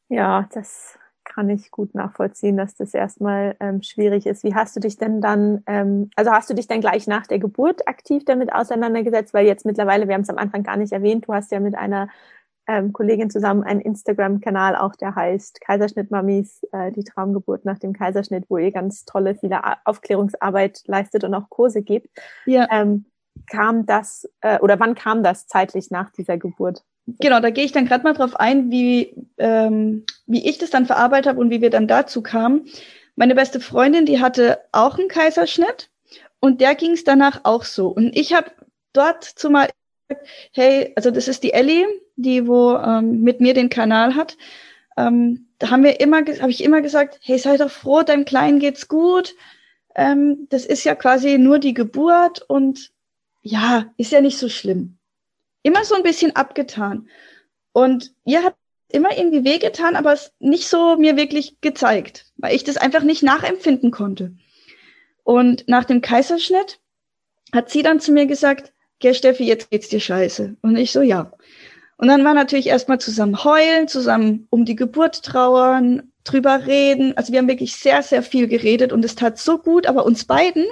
[0.10, 4.44] Ja, das kann ich gut nachvollziehen, dass das erstmal ähm, schwierig ist.
[4.44, 7.40] Wie hast du dich denn dann, ähm, also hast du dich dann gleich nach der
[7.40, 9.34] Geburt aktiv damit auseinandergesetzt?
[9.34, 11.76] Weil jetzt mittlerweile, wir haben es am Anfang gar nicht erwähnt, du hast ja mit
[11.76, 12.10] einer
[12.72, 18.46] ähm, Kollegin zusammen einen Instagram-Kanal auch, der heißt Kaiserschnitt-Mamis, äh, die Traumgeburt nach dem Kaiserschnitt,
[18.48, 22.10] wo ihr ganz tolle, viele Aufklärungsarbeit leistet und auch Kurse gibt.
[22.46, 22.68] Ja.
[22.72, 23.06] Ähm,
[23.50, 26.84] kam das, äh, oder wann kam das zeitlich nach dieser Geburt?
[27.20, 30.86] Genau, da gehe ich dann gerade mal drauf ein, wie, ähm, wie ich das dann
[30.86, 32.68] verarbeitet habe und wie wir dann dazu kamen.
[33.16, 35.90] Meine beste Freundin, die hatte auch einen Kaiserschnitt
[36.40, 37.90] und der ging es danach auch so.
[37.90, 38.52] Und ich habe
[38.94, 39.68] dort zumal
[40.08, 41.86] gesagt, hey, also das ist die Ellie,
[42.22, 44.38] die wo ähm, mit mir den Kanal hat.
[44.98, 48.60] Ähm, da haben wir immer, habe ich immer gesagt, hey, sei doch froh, deinem Kleinen
[48.60, 49.36] geht's gut.
[49.96, 52.92] Ähm, das ist ja quasi nur die Geburt und
[53.42, 54.98] ja, ist ja nicht so schlimm
[55.64, 57.10] immer so ein bisschen abgetan.
[57.74, 58.58] Und ihr habt
[58.90, 63.24] immer irgendwie wehgetan, aber es nicht so mir wirklich gezeigt, weil ich das einfach nicht
[63.24, 64.36] nachempfinden konnte.
[65.24, 66.80] Und nach dem Kaiserschnitt
[67.54, 70.58] hat sie dann zu mir gesagt, Geh Steffi, jetzt geht's dir scheiße.
[70.62, 71.32] Und ich so, ja.
[72.02, 77.16] Und dann war natürlich erstmal zusammen heulen, zusammen um die Geburt trauern, drüber reden.
[77.16, 80.26] Also wir haben wirklich sehr, sehr viel geredet und es tat so gut, aber uns
[80.26, 80.66] beiden,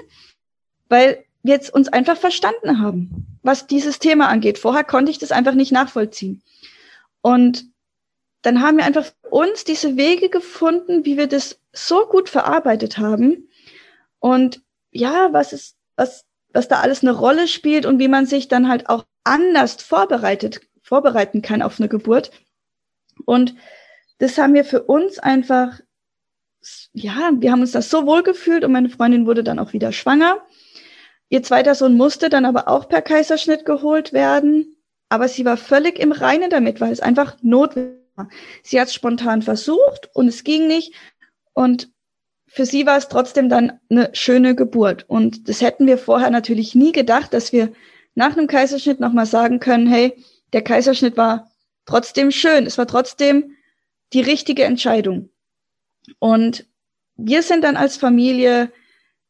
[0.90, 4.60] weil wir jetzt uns einfach verstanden haben was dieses Thema angeht.
[4.60, 6.42] Vorher konnte ich das einfach nicht nachvollziehen.
[7.22, 7.66] Und
[8.42, 13.50] dann haben wir einfach uns diese Wege gefunden, wie wir das so gut verarbeitet haben.
[14.20, 14.62] Und
[14.92, 18.70] ja, was ist, was, was da alles eine Rolle spielt und wie man sich dann
[18.70, 22.32] halt auch anders vorbereitet, vorbereiten kann auf eine Geburt.
[23.26, 23.56] Und
[24.18, 25.80] das haben wir für uns einfach,
[26.94, 29.92] ja, wir haben uns das so wohl gefühlt und meine Freundin wurde dann auch wieder
[29.92, 30.40] schwanger.
[31.30, 34.76] Ihr zweiter Sohn musste dann aber auch per Kaiserschnitt geholt werden,
[35.10, 38.28] aber sie war völlig im Reinen damit, weil es einfach notwendig war.
[38.64, 40.96] Sie hat es spontan versucht und es ging nicht
[41.54, 41.92] und
[42.48, 45.06] für sie war es trotzdem dann eine schöne Geburt.
[45.08, 47.72] Und das hätten wir vorher natürlich nie gedacht, dass wir
[48.16, 50.16] nach einem Kaiserschnitt nochmal sagen können, hey,
[50.54, 51.50] der Kaiserschnitt war
[51.86, 53.56] trotzdem schön, es war trotzdem
[54.14, 55.30] die richtige Entscheidung.
[56.20, 56.66] Und
[57.16, 58.72] wir sind dann als Familie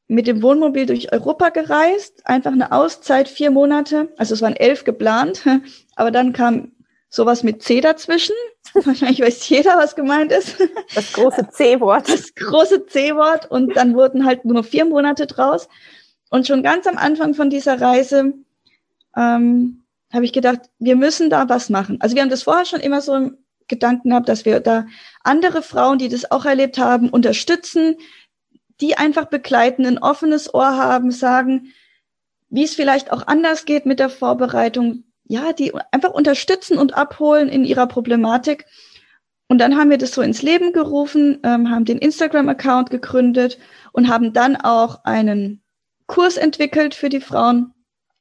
[0.08, 4.12] mit dem Wohnmobil durch Europa gereist, einfach eine Auszeit, vier Monate.
[4.18, 5.46] Also es waren elf geplant,
[5.96, 6.72] aber dann kam
[7.10, 8.36] sowas mit C dazwischen.
[8.74, 10.58] Wahrscheinlich weiß jeder, was gemeint ist.
[10.96, 12.10] Das große C-Wort.
[12.10, 13.50] Das große C-Wort.
[13.52, 15.70] Und dann wurden halt nur vier Monate draus.
[16.30, 18.34] Und schon ganz am Anfang von dieser Reise
[19.16, 19.79] ähm,
[20.12, 21.98] habe ich gedacht, wir müssen da was machen.
[22.02, 24.86] Also wir haben das vorher schon immer so im Gedanken gehabt, dass wir da
[25.24, 27.98] andere Frauen, die das auch erlebt haben, unterstützen,
[28.82, 31.74] die einfach begleiten, ein offenes Ohr haben, sagen,
[32.50, 37.50] wie es vielleicht auch anders geht mit der Vorbereitung, ja, die einfach unterstützen und abholen
[37.50, 38.66] in ihrer Problematik.
[39.48, 43.60] Und dann haben wir das so ins Leben gerufen, ähm, haben den Instagram-Account gegründet
[43.92, 45.62] und haben dann auch einen
[46.08, 47.74] Kurs entwickelt für die Frauen,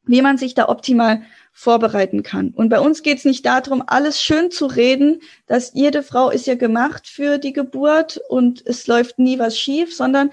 [0.04, 1.22] wie man sich da optimal
[1.58, 2.50] vorbereiten kann.
[2.50, 6.46] Und bei uns geht es nicht darum, alles schön zu reden, dass jede Frau ist
[6.46, 10.30] ja gemacht für die Geburt und es läuft nie was schief, sondern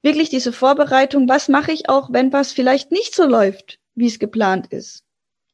[0.00, 4.20] wirklich diese Vorbereitung, was mache ich auch, wenn was vielleicht nicht so läuft, wie es
[4.20, 5.02] geplant ist.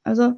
[0.02, 0.34] Also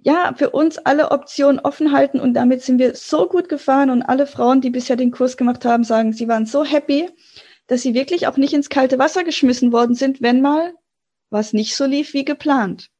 [0.00, 4.02] ja, für uns alle Optionen offen halten und damit sind wir so gut gefahren und
[4.04, 7.10] alle Frauen, die bisher den Kurs gemacht haben, sagen, sie waren so happy,
[7.66, 10.72] dass sie wirklich auch nicht ins kalte Wasser geschmissen worden sind, wenn mal
[11.30, 12.90] was nicht so lief wie geplant.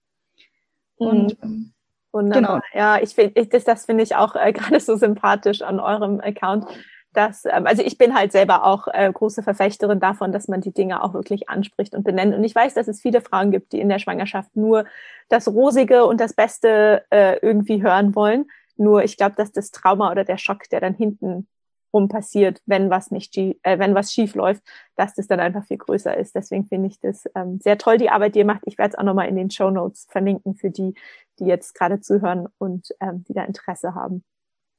[0.96, 1.72] Und mhm.
[2.16, 2.62] Wunderbar.
[2.62, 2.66] Genau.
[2.72, 6.66] Ja, ich finde, das, das finde ich auch äh, gerade so sympathisch an eurem Account.
[7.12, 10.72] Dass, ähm, also ich bin halt selber auch äh, große Verfechterin davon, dass man die
[10.72, 12.34] Dinge auch wirklich anspricht und benennt.
[12.34, 14.84] Und ich weiß, dass es viele Frauen gibt, die in der Schwangerschaft nur
[15.28, 18.46] das Rosige und das Beste äh, irgendwie hören wollen.
[18.76, 21.48] Nur ich glaube, dass das Trauma oder der Schock, der dann hinten
[21.96, 24.62] rum passiert, wenn was nicht, äh, wenn was schief läuft,
[24.96, 26.34] dass das dann einfach viel größer ist.
[26.34, 28.62] Deswegen finde ich das ähm, sehr toll, die Arbeit, die ihr macht.
[28.66, 30.94] Ich werde es auch nochmal in den Show Notes verlinken für die,
[31.38, 34.22] die jetzt gerade zuhören und ähm, die da Interesse haben.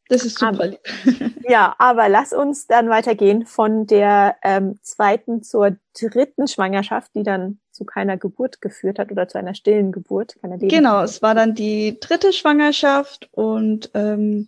[0.10, 0.54] Das ist super.
[0.54, 0.72] Aber,
[1.50, 7.60] ja, aber lass uns dann weitergehen von der ähm, zweiten zur dritten Schwangerschaft, die dann
[7.72, 10.36] zu keiner Geburt geführt hat oder zu einer stillen Geburt.
[10.42, 14.48] genau, es war dann die dritte Schwangerschaft und ähm,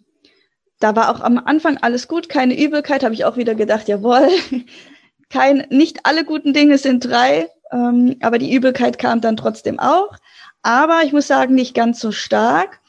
[0.79, 4.29] da war auch am Anfang alles gut, keine Übelkeit, habe ich auch wieder gedacht, jawohl,
[5.29, 10.15] kein, nicht alle guten Dinge sind drei, ähm, aber die Übelkeit kam dann trotzdem auch.
[10.61, 12.79] Aber ich muss sagen, nicht ganz so stark.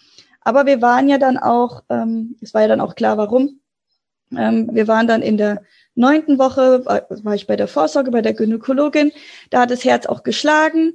[0.41, 3.61] Aber wir waren ja dann auch, ähm, es war ja dann auch klar, warum.
[4.37, 5.63] Ähm, wir waren dann in der
[5.95, 9.13] neunten Woche, war, war ich bei der Vorsorge, bei der Gynäkologin.
[9.51, 10.95] Da hat das Herz auch geschlagen,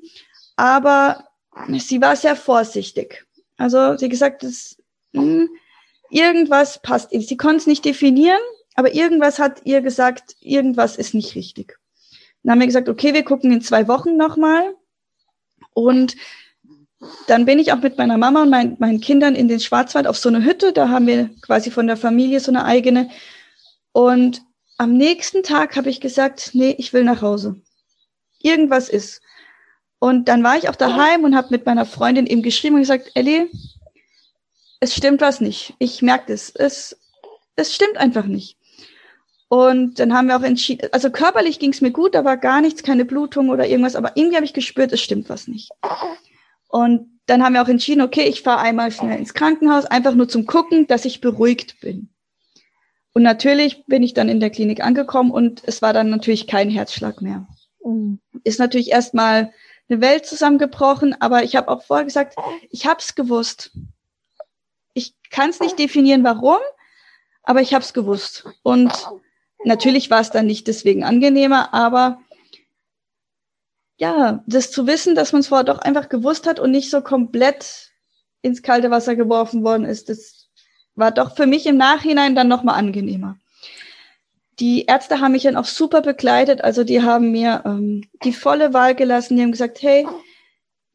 [0.55, 1.25] aber
[1.69, 3.25] sie war sehr vorsichtig.
[3.57, 4.77] Also sie gesagt, das,
[5.13, 5.49] mh, hm,
[6.09, 7.09] irgendwas passt.
[7.11, 8.39] Sie konnte es nicht definieren,
[8.75, 11.77] aber irgendwas hat ihr gesagt, irgendwas ist nicht richtig.
[12.43, 14.75] Dann haben wir gesagt, okay, wir gucken in zwei Wochen nochmal.
[15.73, 16.15] Und
[17.27, 20.17] dann bin ich auch mit meiner Mama und mein, meinen Kindern in den Schwarzwald auf
[20.17, 20.73] so eine Hütte.
[20.73, 23.09] Da haben wir quasi von der Familie so eine eigene.
[23.91, 24.41] Und
[24.77, 27.61] am nächsten Tag habe ich gesagt, nee, ich will nach Hause.
[28.41, 29.21] Irgendwas ist.
[29.99, 33.11] Und dann war ich auch daheim und habe mit meiner Freundin eben geschrieben und gesagt,
[33.15, 33.49] Ellie,
[34.85, 35.73] es stimmt was nicht.
[35.79, 36.51] Ich merke das.
[36.51, 36.97] Es,
[37.55, 38.57] es stimmt einfach nicht.
[39.47, 42.61] Und dann haben wir auch entschieden, also körperlich ging es mir gut, da war gar
[42.61, 45.69] nichts, keine Blutung oder irgendwas, aber irgendwie habe ich gespürt, es stimmt was nicht.
[46.67, 50.27] Und dann haben wir auch entschieden, okay, ich fahre einmal schnell ins Krankenhaus, einfach nur
[50.27, 52.09] zum Gucken, dass ich beruhigt bin.
[53.13, 56.69] Und natürlich bin ich dann in der Klinik angekommen und es war dann natürlich kein
[56.69, 57.47] Herzschlag mehr.
[57.83, 58.19] Mhm.
[58.43, 59.51] Ist natürlich erstmal
[59.89, 62.35] eine Welt zusammengebrochen, aber ich habe auch vorher gesagt,
[62.69, 63.71] ich habe es gewusst
[65.29, 66.59] kann es nicht definieren, warum,
[67.43, 68.45] aber ich habe es gewusst.
[68.63, 68.91] Und
[69.63, 72.19] natürlich war es dann nicht deswegen angenehmer, aber
[73.97, 77.01] ja, das zu wissen, dass man es vorher doch einfach gewusst hat und nicht so
[77.01, 77.91] komplett
[78.41, 80.49] ins kalte Wasser geworfen worden ist, das
[80.95, 83.37] war doch für mich im Nachhinein dann nochmal angenehmer.
[84.59, 88.73] Die Ärzte haben mich dann auch super begleitet, also die haben mir ähm, die volle
[88.73, 90.07] Wahl gelassen, die haben gesagt, hey,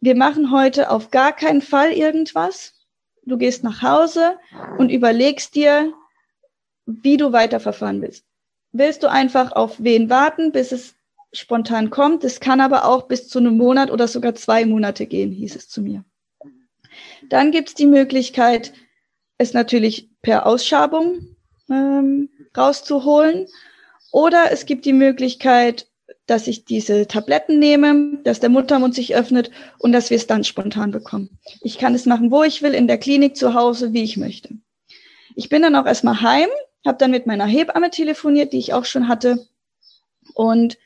[0.00, 2.79] wir machen heute auf gar keinen Fall irgendwas
[3.24, 4.38] du gehst nach Hause
[4.78, 5.92] und überlegst dir,
[6.86, 8.24] wie du weiterverfahren willst.
[8.72, 10.94] Willst du einfach auf wen warten, bis es
[11.32, 12.24] spontan kommt?
[12.24, 15.68] Es kann aber auch bis zu einem Monat oder sogar zwei Monate gehen, hieß es
[15.68, 16.04] zu mir.
[17.28, 18.72] Dann gibt es die Möglichkeit,
[19.38, 21.36] es natürlich per Ausschabung
[21.70, 23.46] ähm, rauszuholen.
[24.12, 25.86] Oder es gibt die Möglichkeit,
[26.30, 30.44] dass ich diese Tabletten nehme, dass der Muttermund sich öffnet und dass wir es dann
[30.44, 31.38] spontan bekommen.
[31.60, 34.50] Ich kann es machen, wo ich will, in der Klinik, zu Hause, wie ich möchte.
[35.34, 36.48] Ich bin dann auch erstmal heim,
[36.86, 39.48] habe dann mit meiner Hebamme telefoniert, die ich auch schon hatte.
[40.34, 40.78] Und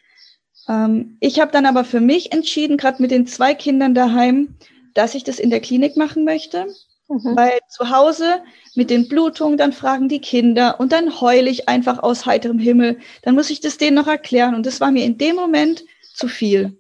[0.67, 4.57] ähm, ich habe dann aber für mich entschieden, gerade mit den zwei Kindern daheim,
[4.95, 6.69] dass ich das in der Klinik machen möchte.
[7.15, 7.37] Mhm.
[7.37, 8.43] Weil zu Hause
[8.75, 12.99] mit den Blutungen, dann fragen die Kinder und dann heule ich einfach aus heiterem Himmel.
[13.23, 14.55] Dann muss ich das denen noch erklären.
[14.55, 16.79] Und das war mir in dem Moment zu viel.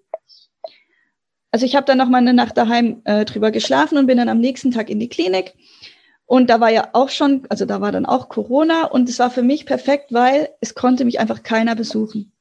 [1.52, 4.28] Also ich habe dann noch mal eine Nacht daheim äh, drüber geschlafen und bin dann
[4.28, 5.54] am nächsten Tag in die Klinik.
[6.26, 9.30] Und da war ja auch schon, also da war dann auch Corona und es war
[9.30, 12.32] für mich perfekt, weil es konnte mich einfach keiner besuchen.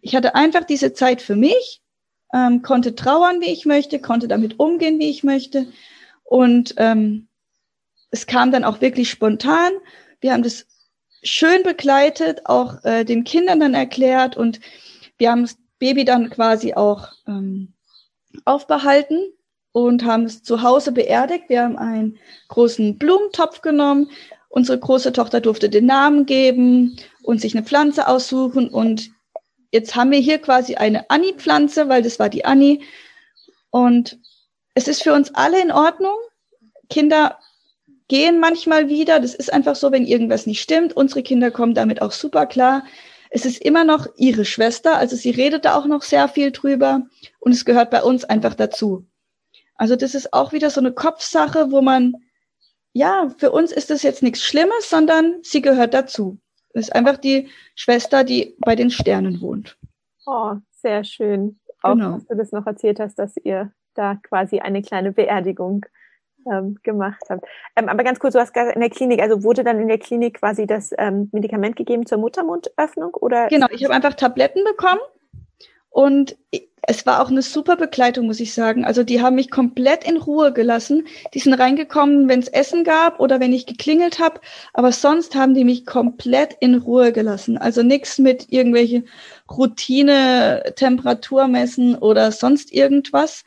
[0.00, 1.82] Ich hatte einfach diese Zeit für mich,
[2.32, 5.66] ähm, konnte trauern, wie ich möchte, konnte damit umgehen, wie ich möchte.
[6.22, 7.28] Und ähm,
[8.12, 9.72] es kam dann auch wirklich spontan.
[10.20, 10.66] Wir haben das
[11.24, 14.60] schön begleitet, auch äh, den Kindern dann erklärt und
[15.18, 17.72] wir haben das Baby dann quasi auch ähm,
[18.44, 19.32] aufbehalten
[19.72, 21.44] und haben es zu Hause beerdigt.
[21.48, 24.10] Wir haben einen großen Blumentopf genommen.
[24.48, 28.68] Unsere große Tochter durfte den Namen geben und sich eine Pflanze aussuchen.
[28.68, 29.10] Und
[29.70, 32.84] jetzt haben wir hier quasi eine Anni-Pflanze, weil das war die Anni.
[33.70, 34.18] Und
[34.74, 36.16] es ist für uns alle in Ordnung.
[36.90, 37.38] Kinder
[38.12, 39.20] gehen manchmal wieder.
[39.20, 40.94] Das ist einfach so, wenn irgendwas nicht stimmt.
[40.94, 42.84] Unsere Kinder kommen damit auch super klar.
[43.30, 47.06] Es ist immer noch ihre Schwester, also sie redet da auch noch sehr viel drüber
[47.40, 49.06] und es gehört bei uns einfach dazu.
[49.76, 52.16] Also das ist auch wieder so eine Kopfsache, wo man,
[52.92, 56.38] ja, für uns ist das jetzt nichts Schlimmes, sondern sie gehört dazu.
[56.74, 59.78] Das ist einfach die Schwester, die bei den Sternen wohnt.
[60.26, 61.58] Oh, sehr schön.
[61.80, 62.16] auch, genau.
[62.16, 65.86] dass du das noch erzählt hast, dass ihr da quasi eine kleine Beerdigung
[66.50, 67.44] ähm, gemacht habt.
[67.76, 70.40] Ähm, aber ganz kurz, du hast in der Klinik, also wurde dann in der Klinik
[70.40, 73.48] quasi das ähm, Medikament gegeben zur Muttermundöffnung oder?
[73.48, 75.00] Genau, ich habe einfach Tabletten bekommen
[75.90, 76.36] und
[76.84, 78.84] es war auch eine super Begleitung, muss ich sagen.
[78.84, 81.06] Also die haben mich komplett in Ruhe gelassen.
[81.32, 84.40] Die sind reingekommen, wenn es Essen gab oder wenn ich geklingelt habe.
[84.72, 87.56] Aber sonst haben die mich komplett in Ruhe gelassen.
[87.56, 89.04] Also nichts mit irgendwelche
[89.48, 93.44] Routine, Temperatur messen oder sonst irgendwas,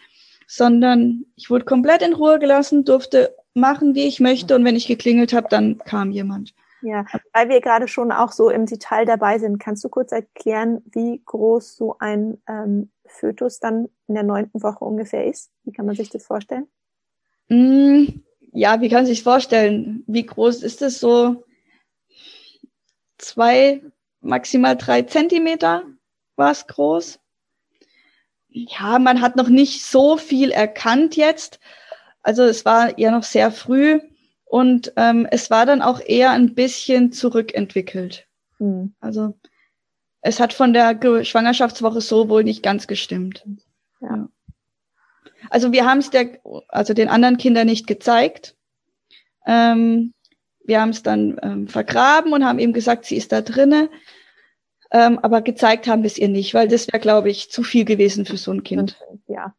[0.47, 4.55] sondern ich wurde komplett in Ruhe gelassen, durfte machen, wie ich möchte.
[4.55, 6.53] Und wenn ich geklingelt habe, dann kam jemand.
[6.81, 10.83] Ja, weil wir gerade schon auch so im Detail dabei sind, kannst du kurz erklären,
[10.91, 15.51] wie groß so ein ähm, Fötus dann in der neunten Woche ungefähr ist?
[15.63, 16.67] Wie kann man sich das vorstellen?
[17.49, 18.05] Mm,
[18.51, 20.03] ja, wie kann man sich vorstellen?
[20.05, 21.43] Wie groß ist es so?
[23.17, 23.81] Zwei,
[24.21, 25.83] maximal drei Zentimeter
[26.35, 27.19] war es groß.
[28.55, 31.59] Ja, man hat noch nicht so viel erkannt jetzt.
[32.21, 33.99] Also es war ja noch sehr früh.
[34.45, 38.27] Und ähm, es war dann auch eher ein bisschen zurückentwickelt.
[38.59, 38.95] Mhm.
[39.01, 39.37] Also
[40.21, 43.45] es hat von der Schwangerschaftswoche so wohl nicht ganz gestimmt.
[43.99, 44.29] Ja.
[45.49, 46.39] Also wir haben es der,
[46.69, 48.55] also den anderen Kindern nicht gezeigt.
[49.45, 50.13] Ähm,
[50.63, 53.89] wir haben es dann ähm, vergraben und haben ihm gesagt, sie ist da drinne.
[54.95, 57.83] Ähm, aber gezeigt haben wir es ihr nicht, weil das wäre, glaube ich, zu viel
[57.83, 58.95] gewesen für so ein Kind.
[59.27, 59.53] Ja.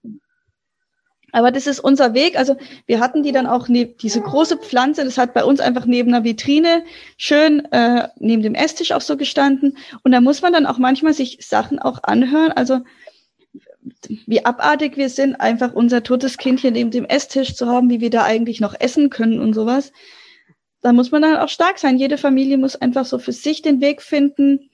[1.30, 2.38] Aber das ist unser Weg.
[2.38, 5.84] Also wir hatten die dann auch ne diese große Pflanze, das hat bei uns einfach
[5.84, 6.84] neben einer Vitrine
[7.18, 9.76] schön äh, neben dem Esstisch auch so gestanden.
[10.02, 12.52] Und da muss man dann auch manchmal sich Sachen auch anhören.
[12.52, 12.80] Also
[14.24, 18.00] wie abartig wir sind, einfach unser totes Kind hier neben dem Esstisch zu haben, wie
[18.00, 19.92] wir da eigentlich noch essen können und sowas.
[20.80, 21.98] Da muss man dann auch stark sein.
[21.98, 24.70] Jede Familie muss einfach so für sich den Weg finden,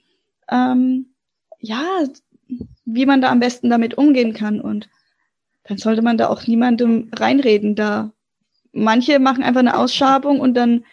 [0.52, 1.06] ähm,
[1.58, 1.82] ja,
[2.84, 4.60] wie man da am besten damit umgehen kann.
[4.60, 4.88] Und
[5.64, 7.74] dann sollte man da auch niemandem reinreden.
[7.74, 8.12] Da
[8.72, 10.84] manche machen einfach eine Ausschabung und dann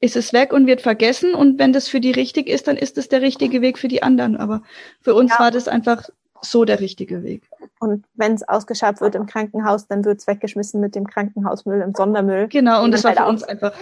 [0.00, 1.34] ist es weg und wird vergessen.
[1.34, 4.02] Und wenn das für die richtig ist, dann ist es der richtige Weg für die
[4.02, 4.36] anderen.
[4.36, 4.62] Aber
[5.00, 5.40] für uns ja.
[5.40, 6.08] war das einfach
[6.40, 7.42] so der richtige Weg.
[7.80, 11.94] Und wenn es ausgeschabt wird im Krankenhaus, dann wird es weggeschmissen mit dem Krankenhausmüll im
[11.94, 12.46] Sondermüll.
[12.48, 13.74] Genau, und, und das war für uns einfach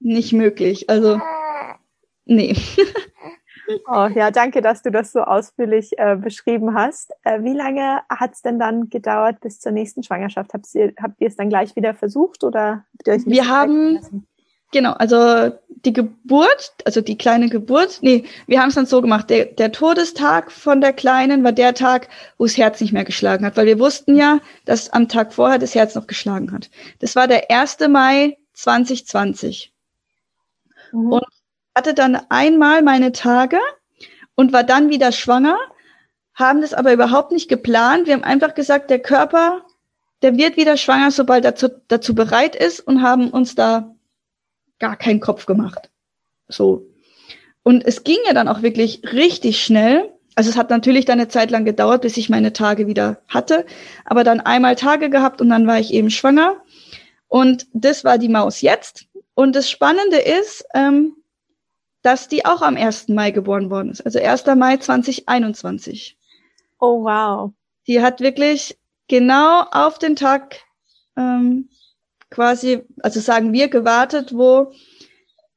[0.00, 0.90] nicht möglich.
[0.90, 1.20] Also,
[2.26, 2.54] nee.
[3.86, 7.12] Oh ja, danke, dass du das so ausführlich äh, beschrieben hast.
[7.22, 10.54] Äh, wie lange hat es denn dann gedauert bis zur nächsten Schwangerschaft?
[10.54, 13.48] Habt ihr, habt ihr es dann gleich wieder versucht oder habt ihr euch nicht Wir
[13.48, 14.26] haben
[14.72, 19.30] genau, also die Geburt, also die kleine Geburt, nee, wir haben es dann so gemacht.
[19.30, 23.44] Der, der Todestag von der Kleinen war der Tag, wo das Herz nicht mehr geschlagen
[23.44, 26.70] hat, weil wir wussten ja, dass am Tag vorher das Herz noch geschlagen hat.
[27.00, 27.78] Das war der 1.
[27.88, 29.72] Mai 2020.
[30.92, 31.12] Mhm.
[31.12, 31.37] Und
[31.78, 33.60] hatte dann einmal meine Tage
[34.34, 35.56] und war dann wieder schwanger,
[36.34, 38.08] haben das aber überhaupt nicht geplant.
[38.08, 39.64] Wir haben einfach gesagt, der Körper,
[40.22, 43.94] der wird wieder schwanger, sobald er dazu, dazu bereit ist und haben uns da
[44.80, 45.88] gar keinen Kopf gemacht.
[46.48, 46.88] So.
[47.62, 50.12] Und es ging ja dann auch wirklich richtig schnell.
[50.34, 53.64] Also es hat natürlich dann eine Zeit lang gedauert, bis ich meine Tage wieder hatte,
[54.04, 56.56] aber dann einmal Tage gehabt und dann war ich eben schwanger.
[57.28, 59.06] Und das war die Maus jetzt.
[59.34, 61.14] Und das Spannende ist, ähm,
[62.02, 63.08] dass die auch am 1.
[63.08, 64.02] Mai geboren worden ist.
[64.02, 64.46] Also 1.
[64.56, 66.16] Mai 2021.
[66.80, 67.52] Oh, wow.
[67.86, 70.60] Die hat wirklich genau auf den Tag
[71.16, 71.68] ähm,
[72.30, 74.72] quasi, also sagen wir, gewartet, wo,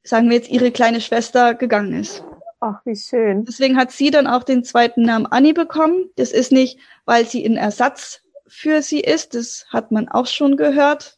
[0.03, 2.23] sagen wir jetzt, ihre kleine Schwester gegangen ist.
[2.59, 3.43] Ach, wie schön.
[3.45, 6.09] Deswegen hat sie dann auch den zweiten Namen Annie bekommen.
[6.15, 10.57] Das ist nicht, weil sie ein Ersatz für sie ist, das hat man auch schon
[10.57, 11.17] gehört,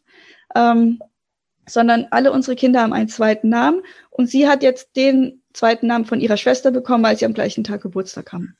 [0.56, 1.02] ähm,
[1.68, 3.82] sondern alle unsere Kinder haben einen zweiten Namen
[4.13, 7.63] und sie hat jetzt den zweiten Namen von ihrer Schwester bekommen, weil sie am gleichen
[7.63, 8.56] Tag Geburtstag haben.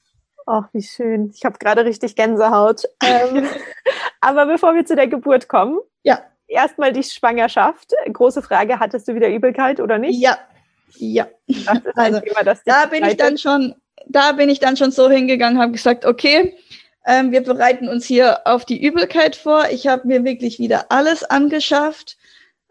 [0.46, 1.32] Ach, wie schön.
[1.34, 2.84] Ich habe gerade richtig Gänsehaut.
[3.04, 3.48] ähm,
[4.22, 6.22] aber bevor wir zu der Geburt kommen, ja.
[6.48, 7.94] erstmal die Schwangerschaft.
[8.12, 10.20] Große Frage, hattest du wieder Übelkeit oder nicht?
[10.20, 10.38] Ja.
[10.98, 11.28] Ja.
[11.96, 13.76] also, Thema, da bin ich dann schon,
[14.08, 16.56] da bin ich dann schon so hingegangen, habe gesagt, okay,
[17.06, 19.66] ähm, wir bereiten uns hier auf die Übelkeit vor.
[19.72, 22.18] Ich habe mir wirklich wieder alles angeschafft,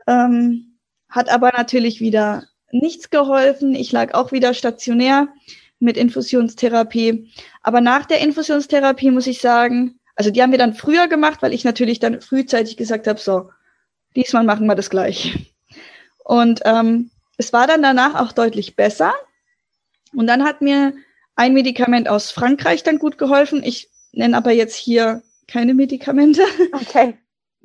[0.07, 3.75] ähm, hat aber natürlich wieder nichts geholfen.
[3.75, 5.29] Ich lag auch wieder stationär
[5.79, 7.31] mit Infusionstherapie.
[7.63, 11.53] Aber nach der Infusionstherapie muss ich sagen, also die haben wir dann früher gemacht, weil
[11.53, 13.51] ich natürlich dann frühzeitig gesagt habe, so,
[14.17, 15.53] diesmal machen wir das gleich.
[16.25, 19.13] Und ähm, es war dann danach auch deutlich besser.
[20.15, 20.93] Und dann hat mir
[21.35, 23.63] ein Medikament aus Frankreich dann gut geholfen.
[23.65, 26.43] Ich nenne aber jetzt hier keine Medikamente.
[26.73, 27.19] Okay.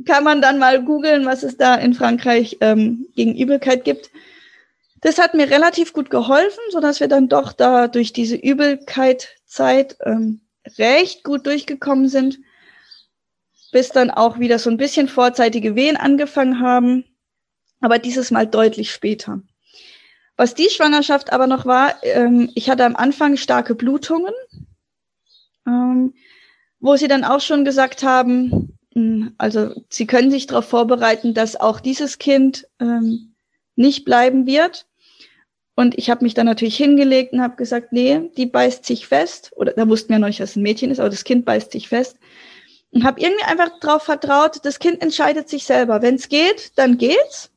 [0.05, 4.11] Kann man dann mal googeln, was es da in Frankreich ähm, gegen Übelkeit gibt.
[5.01, 9.29] Das hat mir relativ gut geholfen, so dass wir dann doch da durch diese Übelkeit
[9.45, 10.41] Zeit ähm,
[10.77, 12.39] recht gut durchgekommen sind,
[13.71, 17.05] bis dann auch wieder so ein bisschen vorzeitige Wehen angefangen haben,
[17.79, 19.41] aber dieses Mal deutlich später.
[20.35, 24.33] Was die Schwangerschaft aber noch war, ähm, ich hatte am Anfang starke Blutungen,
[25.65, 26.13] ähm,
[26.79, 31.55] wo sie dann auch schon gesagt haben, hm, also sie können sich darauf vorbereiten, dass
[31.55, 33.33] auch dieses Kind ähm,
[33.77, 34.85] nicht bleiben wird.
[35.75, 39.51] Und ich habe mich dann natürlich hingelegt und habe gesagt, nee, die beißt sich fest.
[39.55, 41.71] Oder da wussten wir noch nicht, dass es ein Mädchen ist, aber das Kind beißt
[41.71, 42.17] sich fest.
[42.91, 46.01] Und habe irgendwie einfach darauf vertraut, das Kind entscheidet sich selber.
[46.01, 47.51] Wenn es geht, dann geht's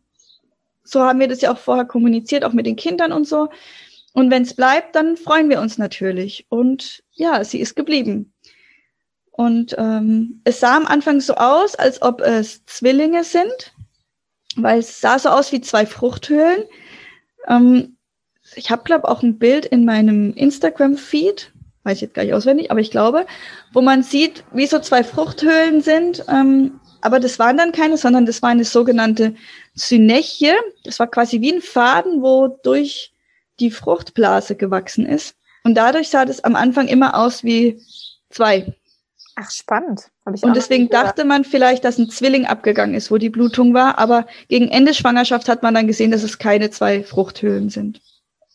[0.90, 3.48] so haben wir das ja auch vorher kommuniziert, auch mit den Kindern und so.
[4.12, 6.46] Und wenn es bleibt, dann freuen wir uns natürlich.
[6.48, 8.32] Und ja, sie ist geblieben.
[9.30, 13.72] Und ähm, es sah am Anfang so aus, als ob es Zwillinge sind,
[14.56, 16.64] weil es sah so aus wie zwei Fruchthöhlen.
[17.48, 17.96] Ähm,
[18.54, 21.52] ich habe, glaube auch ein Bild in meinem Instagram-Feed,
[21.84, 23.26] weiß ich jetzt gar nicht auswendig, aber ich glaube,
[23.72, 26.24] wo man sieht, wie so zwei Fruchthöhlen sind.
[26.28, 29.34] Ähm, aber das waren dann keine, sondern das war eine sogenannte
[29.74, 30.52] Synechie.
[30.84, 33.12] Das war quasi wie ein Faden, wo durch
[33.58, 35.34] die Fruchtblase gewachsen ist.
[35.64, 37.80] Und dadurch sah das am Anfang immer aus wie
[38.30, 38.74] zwei.
[39.36, 40.10] Ach, spannend.
[40.42, 43.98] Und deswegen dachte man vielleicht, dass ein Zwilling abgegangen ist, wo die Blutung war.
[43.98, 48.00] Aber gegen Ende Schwangerschaft hat man dann gesehen, dass es keine zwei Fruchthöhlen sind.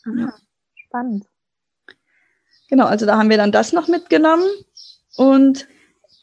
[0.05, 0.33] Ah, ja.
[0.75, 1.25] Spannend.
[2.69, 4.47] Genau, also da haben wir dann das noch mitgenommen.
[5.15, 5.67] Und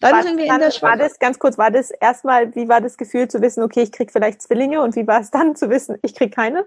[0.01, 0.91] dann war, sind wir in der Schweiz.
[0.91, 3.93] War das ganz kurz, war das erstmal, wie war das Gefühl zu wissen, okay, ich
[3.93, 6.67] krieg vielleicht Zwillinge und wie war es dann zu wissen, ich krieg keine?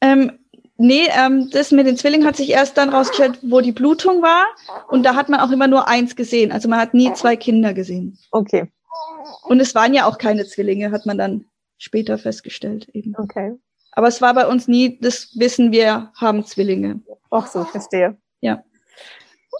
[0.00, 0.43] Ähm,
[0.76, 4.46] nee, ähm, das mit den Zwillingen hat sich erst dann rausgestellt, wo die Blutung war
[4.88, 6.52] und da hat man auch immer nur eins gesehen.
[6.52, 8.18] Also man hat nie zwei Kinder gesehen.
[8.30, 8.70] Okay.
[9.44, 11.44] Und es waren ja auch keine Zwillinge, hat man dann
[11.78, 13.14] später festgestellt eben.
[13.16, 13.54] Okay.
[13.92, 17.00] Aber es war bei uns nie das Wissen, wir haben Zwillinge.
[17.30, 18.16] Ach so, verstehe.
[18.40, 18.62] Ja.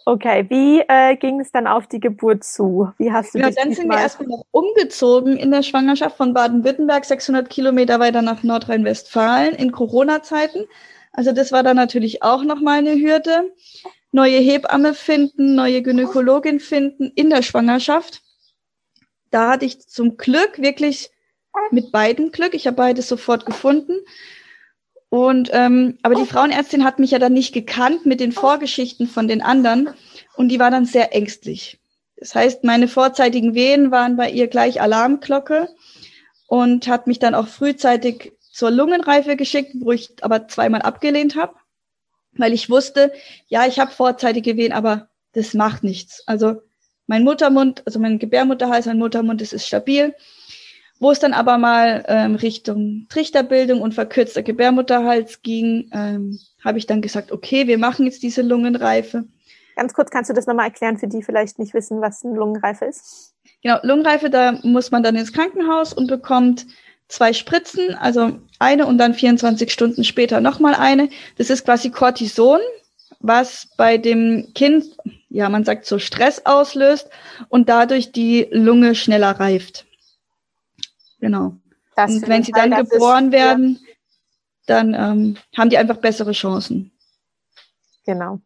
[0.06, 2.90] Okay, wie äh, ging es dann auf die Geburt zu?
[2.98, 7.04] Wie hast du ja, dann sind wir erstmal noch umgezogen in der Schwangerschaft von Baden-Württemberg,
[7.04, 10.66] 600 Kilometer weiter nach Nordrhein-Westfalen in Corona-Zeiten.
[11.14, 13.52] Also das war dann natürlich auch nochmal eine Hürde.
[14.10, 18.20] Neue Hebamme finden, neue Gynäkologin finden in der Schwangerschaft.
[19.30, 21.10] Da hatte ich zum Glück wirklich
[21.70, 22.54] mit beiden Glück.
[22.54, 23.94] Ich habe beides sofort gefunden.
[25.08, 29.28] Und ähm, aber die Frauenärztin hat mich ja dann nicht gekannt mit den Vorgeschichten von
[29.28, 29.90] den anderen
[30.36, 31.78] und die war dann sehr ängstlich.
[32.16, 35.68] Das heißt, meine vorzeitigen Wehen waren bei ihr gleich Alarmglocke
[36.48, 41.54] und hat mich dann auch frühzeitig zur Lungenreife geschickt, wo ich aber zweimal abgelehnt habe,
[42.32, 43.12] weil ich wusste,
[43.48, 46.22] ja, ich habe vorzeitige Wehen, aber das macht nichts.
[46.26, 46.62] Also
[47.08, 50.14] mein Muttermund, also mein Gebärmutterhals, mein Muttermund, das ist stabil.
[51.00, 56.86] Wo es dann aber mal ähm, Richtung Trichterbildung und verkürzter Gebärmutterhals ging, ähm, habe ich
[56.86, 59.24] dann gesagt, okay, wir machen jetzt diese Lungenreife.
[59.74, 62.84] Ganz kurz, kannst du das nochmal erklären für die vielleicht nicht wissen, was eine Lungenreife
[62.84, 63.34] ist?
[63.62, 66.66] Genau, Lungenreife, da muss man dann ins Krankenhaus und bekommt
[67.08, 71.08] zwei Spritzen, also eine und dann 24 Stunden später nochmal eine.
[71.36, 72.60] Das ist quasi Cortison,
[73.20, 74.96] was bei dem Kind,
[75.28, 77.08] ja, man sagt so Stress auslöst
[77.48, 79.86] und dadurch die Lunge schneller reift.
[81.20, 81.56] Genau.
[81.96, 83.94] Das und wenn sie dann geboren ist, werden, ja.
[84.66, 86.90] dann ähm, haben die einfach bessere Chancen.
[88.04, 88.40] Genau.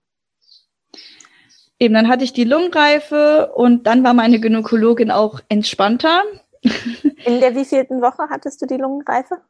[1.81, 6.23] Eben, dann hatte ich die Lungenreife und dann war meine Gynäkologin auch entspannter.
[6.63, 9.41] In der wievielten Woche hattest du die Lungenreife?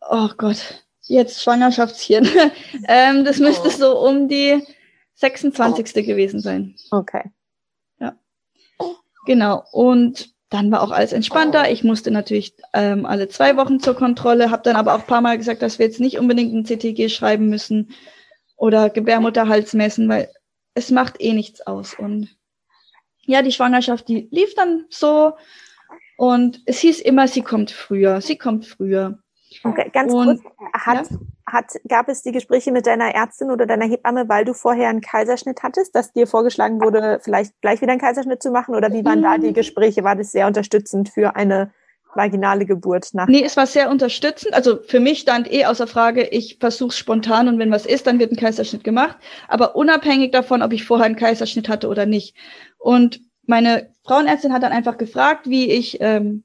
[0.00, 2.28] Oh Gott, jetzt Schwangerschaftshirn.
[2.88, 3.70] ähm, das müsste oh.
[3.70, 4.62] so um die
[5.14, 5.96] 26.
[5.96, 6.06] Oh.
[6.06, 6.74] gewesen sein.
[6.90, 7.30] Okay.
[7.98, 8.16] Ja.
[9.26, 9.64] Genau.
[9.72, 11.70] Und dann war auch alles entspannter.
[11.70, 15.38] Ich musste natürlich ähm, alle zwei Wochen zur Kontrolle, habe dann aber auch paar Mal
[15.38, 17.90] gesagt, dass wir jetzt nicht unbedingt ein CTG schreiben müssen
[18.56, 20.30] oder Gebärmutterhals messen, weil
[20.74, 21.94] es macht eh nichts aus.
[21.94, 22.36] Und
[23.22, 25.32] ja, die Schwangerschaft, die lief dann so
[26.16, 29.18] und es hieß immer, sie kommt früher, sie kommt früher.
[29.62, 31.18] Okay, ganz und, kurz, hat, ja?
[31.46, 35.00] hat, gab es die Gespräche mit deiner Ärztin oder deiner Hebamme, weil du vorher einen
[35.00, 38.74] Kaiserschnitt hattest, dass dir vorgeschlagen wurde, vielleicht gleich wieder einen Kaiserschnitt zu machen?
[38.74, 39.54] Oder wie waren da die mhm.
[39.54, 40.04] Gespräche?
[40.04, 41.70] War das sehr unterstützend für eine
[42.14, 43.28] vaginale Geburt nach?
[43.28, 44.54] Nee, es war sehr unterstützend.
[44.54, 48.18] Also für mich stand eh außer Frage, ich versuche spontan und wenn was ist, dann
[48.18, 49.16] wird ein Kaiserschnitt gemacht.
[49.48, 52.34] Aber unabhängig davon, ob ich vorher einen Kaiserschnitt hatte oder nicht.
[52.78, 56.44] Und meine Frauenärztin hat dann einfach gefragt, wie ich ähm,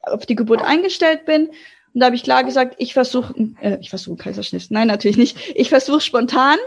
[0.00, 1.48] auf die Geburt eingestellt bin.
[1.94, 4.70] Und da habe ich klar gesagt, ich versuche, äh, ich versuche Kaiserschnitt.
[4.70, 5.52] Nein, natürlich nicht.
[5.54, 6.58] Ich versuche spontan.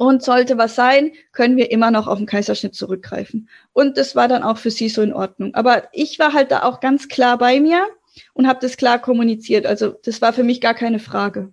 [0.00, 3.48] Und sollte was sein, können wir immer noch auf den Kaiserschnitt zurückgreifen.
[3.72, 5.54] Und das war dann auch für sie so in Ordnung.
[5.54, 7.84] Aber ich war halt da auch ganz klar bei mir
[8.32, 9.66] und habe das klar kommuniziert.
[9.66, 11.52] Also das war für mich gar keine Frage.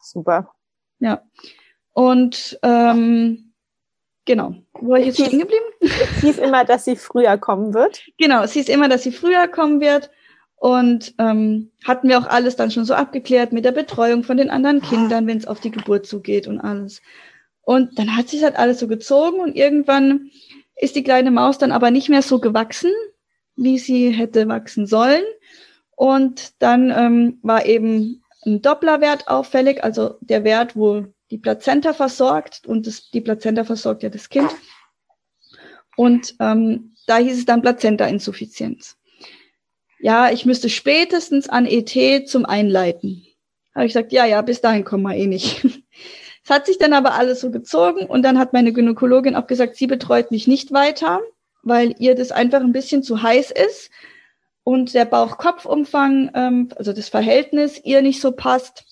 [0.00, 0.54] Super.
[1.00, 1.22] Ja.
[1.92, 3.49] Und ähm,
[4.30, 4.54] Genau.
[4.74, 5.64] Wo war ich jetzt stehen geblieben?
[5.80, 8.00] Es hieß immer, dass sie früher kommen wird.
[8.16, 10.08] Genau, es hieß immer, dass sie früher kommen wird.
[10.54, 14.48] Und ähm, hatten wir auch alles dann schon so abgeklärt mit der Betreuung von den
[14.48, 17.02] anderen Kindern, wenn es auf die Geburt zugeht und alles.
[17.62, 20.30] Und dann hat sich halt alles so gezogen und irgendwann
[20.76, 22.92] ist die kleine Maus dann aber nicht mehr so gewachsen,
[23.56, 25.24] wie sie hätte wachsen sollen.
[25.96, 32.66] Und dann ähm, war eben ein Dopplerwert auffällig, also der Wert, wo die Plazenta versorgt
[32.66, 34.50] und das, die Plazenta versorgt ja das Kind.
[35.96, 38.96] Und ähm, da hieß es dann Plazenta-Insuffizienz.
[39.98, 43.26] Ja, ich müsste spätestens an ET zum Einleiten.
[43.74, 45.66] Habe ich gesagt, ja, ja, bis dahin kommen wir eh nicht.
[46.42, 49.76] Es hat sich dann aber alles so gezogen und dann hat meine Gynäkologin auch gesagt,
[49.76, 51.20] sie betreut mich nicht weiter,
[51.62, 53.90] weil ihr das einfach ein bisschen zu heiß ist
[54.64, 58.84] und der Bauch-Kopf-Umfang, ähm, also das Verhältnis ihr nicht so passt.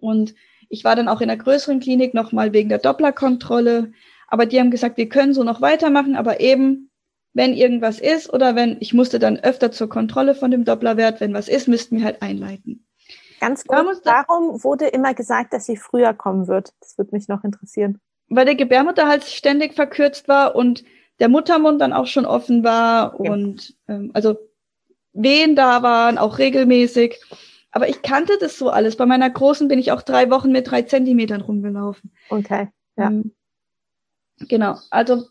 [0.00, 0.34] Und
[0.72, 3.92] ich war dann auch in der größeren Klinik nochmal wegen der Dopplerkontrolle.
[4.26, 6.90] Aber die haben gesagt, wir können so noch weitermachen, aber eben,
[7.34, 11.34] wenn irgendwas ist oder wenn, ich musste dann öfter zur Kontrolle von dem Dopplerwert, wenn
[11.34, 12.86] was ist, müssten wir halt einleiten.
[13.38, 16.72] Ganz kurz, warum wurde immer gesagt, dass sie früher kommen wird?
[16.80, 18.00] Das würde mich noch interessieren.
[18.28, 20.84] Weil der Gebärmutterhals ständig verkürzt war und
[21.20, 23.30] der Muttermund dann auch schon offen war ja.
[23.30, 24.38] und ähm, also
[25.12, 27.20] Wehen da waren, auch regelmäßig.
[27.72, 28.96] Aber ich kannte das so alles.
[28.96, 32.12] Bei meiner Großen bin ich auch drei Wochen mit drei Zentimetern rumgelaufen.
[32.28, 33.06] Okay, ja.
[33.06, 33.32] Ähm,
[34.38, 35.26] genau, also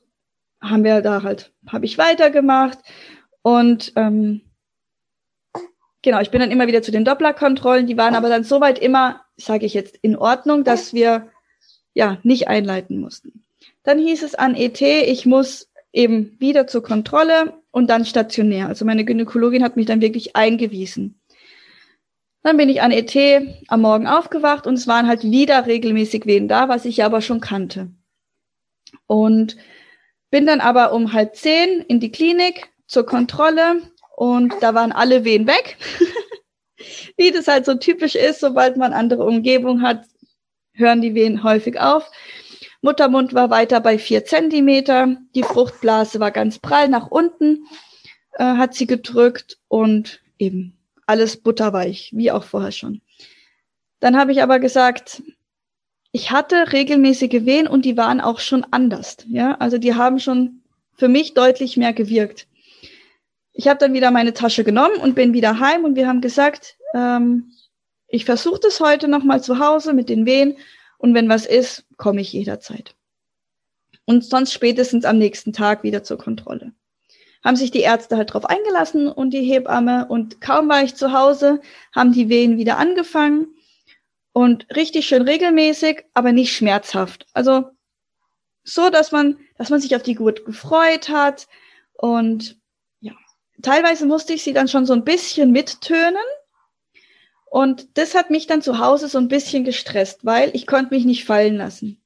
[0.59, 2.79] haben wir da halt, habe ich weitergemacht
[3.41, 4.41] und ähm,
[6.01, 7.87] genau, ich bin dann immer wieder zu den Dopplerkontrollen.
[7.87, 11.29] Die waren aber dann soweit immer, sage ich jetzt, in Ordnung, dass wir
[11.93, 13.43] ja nicht einleiten mussten.
[13.83, 18.67] Dann hieß es an ET, ich muss eben wieder zur Kontrolle und dann stationär.
[18.67, 21.20] Also meine Gynäkologin hat mich dann wirklich eingewiesen.
[22.43, 23.15] Dann bin ich an ET
[23.67, 27.21] am Morgen aufgewacht und es waren halt wieder regelmäßig Wehen da, was ich ja aber
[27.21, 27.91] schon kannte.
[29.05, 29.57] Und
[30.31, 33.81] bin dann aber um halb zehn in die Klinik zur Kontrolle
[34.15, 35.77] und da waren alle Wehen weg.
[37.17, 40.05] Wie das halt so typisch ist, sobald man andere Umgebung hat,
[40.73, 42.09] hören die Wehen häufig auf.
[42.81, 45.15] Muttermund war weiter bei vier Zentimeter.
[45.35, 47.67] Die Fruchtblase war ganz prall nach unten,
[48.33, 50.80] äh, hat sie gedrückt und eben
[51.11, 53.01] alles butterweich, wie auch vorher schon.
[53.99, 55.21] Dann habe ich aber gesagt,
[56.13, 59.17] ich hatte regelmäßige Wehen und die waren auch schon anders.
[59.27, 60.61] Ja, also die haben schon
[60.95, 62.47] für mich deutlich mehr gewirkt.
[63.51, 66.77] Ich habe dann wieder meine Tasche genommen und bin wieder heim und wir haben gesagt,
[66.93, 67.51] ähm,
[68.07, 70.57] ich versuche das heute nochmal zu Hause mit den Wehen
[70.97, 72.95] und wenn was ist, komme ich jederzeit.
[74.05, 76.71] Und sonst spätestens am nächsten Tag wieder zur Kontrolle.
[77.43, 81.11] Haben sich die Ärzte halt drauf eingelassen und die Hebamme und kaum war ich zu
[81.11, 81.61] Hause,
[81.95, 83.47] haben die Wehen wieder angefangen
[84.33, 87.25] und richtig schön regelmäßig, aber nicht schmerzhaft.
[87.33, 87.65] Also
[88.63, 91.47] so, dass man, dass man sich auf die Geburt gefreut hat
[91.93, 92.59] und
[92.99, 93.13] ja,
[93.61, 96.21] teilweise musste ich sie dann schon so ein bisschen mittönen,
[97.51, 101.03] und das hat mich dann zu Hause so ein bisschen gestresst, weil ich konnte mich
[101.03, 102.00] nicht fallen lassen.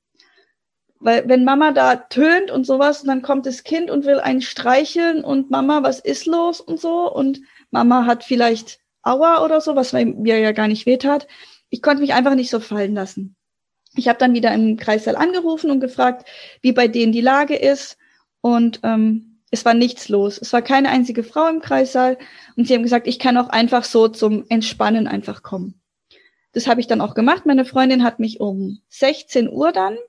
[1.06, 5.24] Weil wenn Mama da tönt und sowas, dann kommt das Kind und will einen streicheln
[5.24, 9.94] und Mama, was ist los und so und Mama hat vielleicht Aua oder so, was
[9.94, 11.28] mir ja gar nicht wehtat.
[11.70, 13.36] Ich konnte mich einfach nicht so fallen lassen.
[13.94, 16.28] Ich habe dann wieder im Kreissaal angerufen und gefragt,
[16.64, 17.98] wie bei denen die Lage ist
[18.42, 20.40] und ähm, es war nichts los.
[20.42, 22.18] Es war keine einzige Frau im Kreissaal
[22.56, 25.80] und sie haben gesagt, ich kann auch einfach so zum Entspannen einfach kommen.
[26.54, 27.46] Das habe ich dann auch gemacht.
[27.46, 30.00] Meine Freundin hat mich um 16 Uhr dann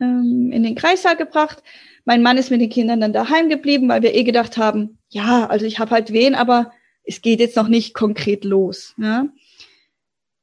[0.00, 1.62] ähm, in den Kreissaal gebracht.
[2.04, 5.46] Mein Mann ist mit den Kindern dann daheim geblieben, weil wir eh gedacht haben, ja,
[5.46, 6.72] also ich habe halt wen, aber
[7.04, 8.94] es geht jetzt noch nicht konkret los.
[8.98, 9.28] Ja?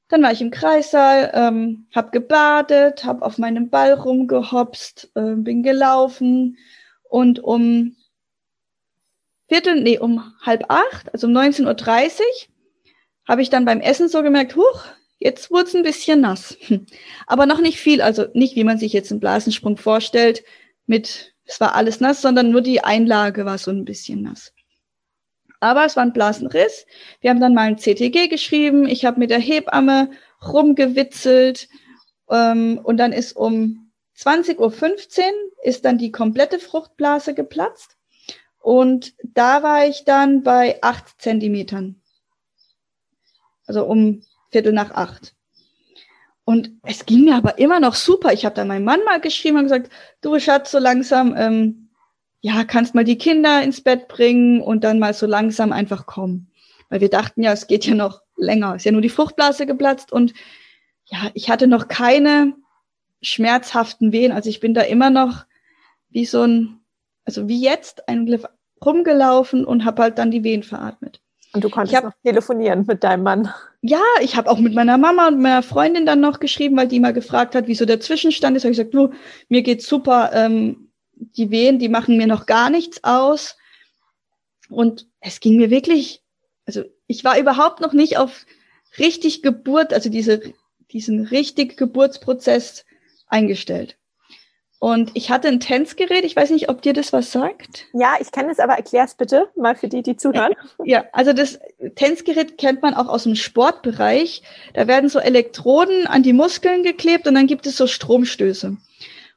[0.08, 5.64] Dann war ich im Kreissaal, ähm, habe gebadet, habe auf meinem Ball rumgehopst, äh, bin
[5.64, 6.58] gelaufen
[7.10, 7.96] und um
[9.48, 12.26] Viertel, nee, um halb acht, also um 19.30 Uhr,
[13.28, 14.86] habe ich dann beim Essen so gemerkt, huch,
[15.26, 16.56] jetzt wurde es ein bisschen nass.
[17.28, 20.44] Aber noch nicht viel, also nicht, wie man sich jetzt einen Blasensprung vorstellt,
[20.86, 24.54] mit, es war alles nass, sondern nur die Einlage war so ein bisschen nass.
[25.60, 26.86] Aber es war ein Blasenriss.
[27.22, 28.88] Wir haben dann mal ein CTG geschrieben.
[28.88, 30.12] Ich habe mit der Hebamme
[30.46, 31.70] rumgewitzelt.
[32.30, 34.72] Ähm, und dann ist um 20.15 Uhr
[35.64, 37.98] ist dann die komplette Fruchtblase geplatzt.
[38.60, 42.00] Und da war ich dann bei acht Zentimetern.
[43.66, 44.22] Also um
[44.56, 45.36] Viertel nach acht.
[46.46, 48.32] Und es ging mir aber immer noch super.
[48.32, 49.92] Ich habe dann meinem Mann mal geschrieben und gesagt,
[50.22, 51.90] du Schatz, so langsam, ähm,
[52.40, 56.50] ja, kannst mal die Kinder ins Bett bringen und dann mal so langsam einfach kommen.
[56.88, 58.76] Weil wir dachten ja, es geht ja noch länger.
[58.76, 60.34] Ist ja nur die Fruchtblase geplatzt und
[61.04, 62.54] ja, ich hatte noch keine
[63.22, 64.32] schmerzhaften Wehen.
[64.32, 65.44] Also ich bin da immer noch
[66.10, 66.80] wie so ein,
[67.26, 68.42] also wie jetzt, eigentlich
[68.86, 71.20] rumgelaufen und habe halt dann die Wehen veratmet.
[71.54, 73.50] Und du konntest hab, noch telefonieren mit deinem Mann.
[73.88, 77.00] Ja, ich habe auch mit meiner Mama und meiner Freundin dann noch geschrieben, weil die
[77.00, 78.64] mal gefragt hat, wieso der Zwischenstand ist.
[78.64, 79.12] Habe ich gesagt, du,
[79.48, 80.32] mir geht's super.
[80.34, 83.58] Ähm, die Wehen, die machen mir noch gar nichts aus.
[84.70, 86.24] Und es ging mir wirklich,
[86.66, 88.48] also ich war überhaupt noch nicht auf
[88.98, 90.42] richtig Geburt, also diese,
[90.90, 92.86] diesen richtig Geburtsprozess
[93.28, 94.00] eingestellt.
[94.80, 97.88] Und ich hatte ein Tänzgerät, ich weiß nicht, ob dir das was sagt.
[97.94, 100.54] Ja, ich kenne es, aber erklär's bitte mal für die, die zuhören.
[100.84, 101.60] Ja, also das
[101.96, 104.44] Tänzgerät kennt man auch aus dem Sportbereich.
[104.74, 108.78] Da werden so Elektroden an die Muskeln geklebt und dann gibt es so Stromstöße.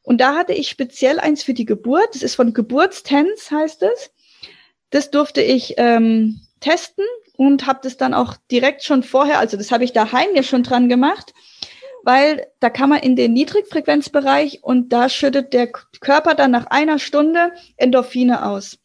[0.03, 2.15] Und da hatte ich speziell eins für die Geburt.
[2.15, 4.11] Das ist von Geburtstänz, heißt es.
[4.91, 7.05] Das durfte ich ähm, testen
[7.37, 10.63] und habe das dann auch direkt schon vorher, also das habe ich daheim ja schon
[10.63, 11.33] dran gemacht
[12.09, 16.99] weil da kann man in den Niedrigfrequenzbereich und da schüttet der Körper dann nach einer
[16.99, 18.79] Stunde Endorphine aus.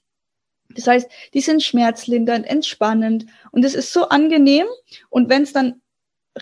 [0.71, 4.65] Das heißt, die sind schmerzlindernd, entspannend und es ist so angenehm.
[5.09, 5.79] Und wenn es dann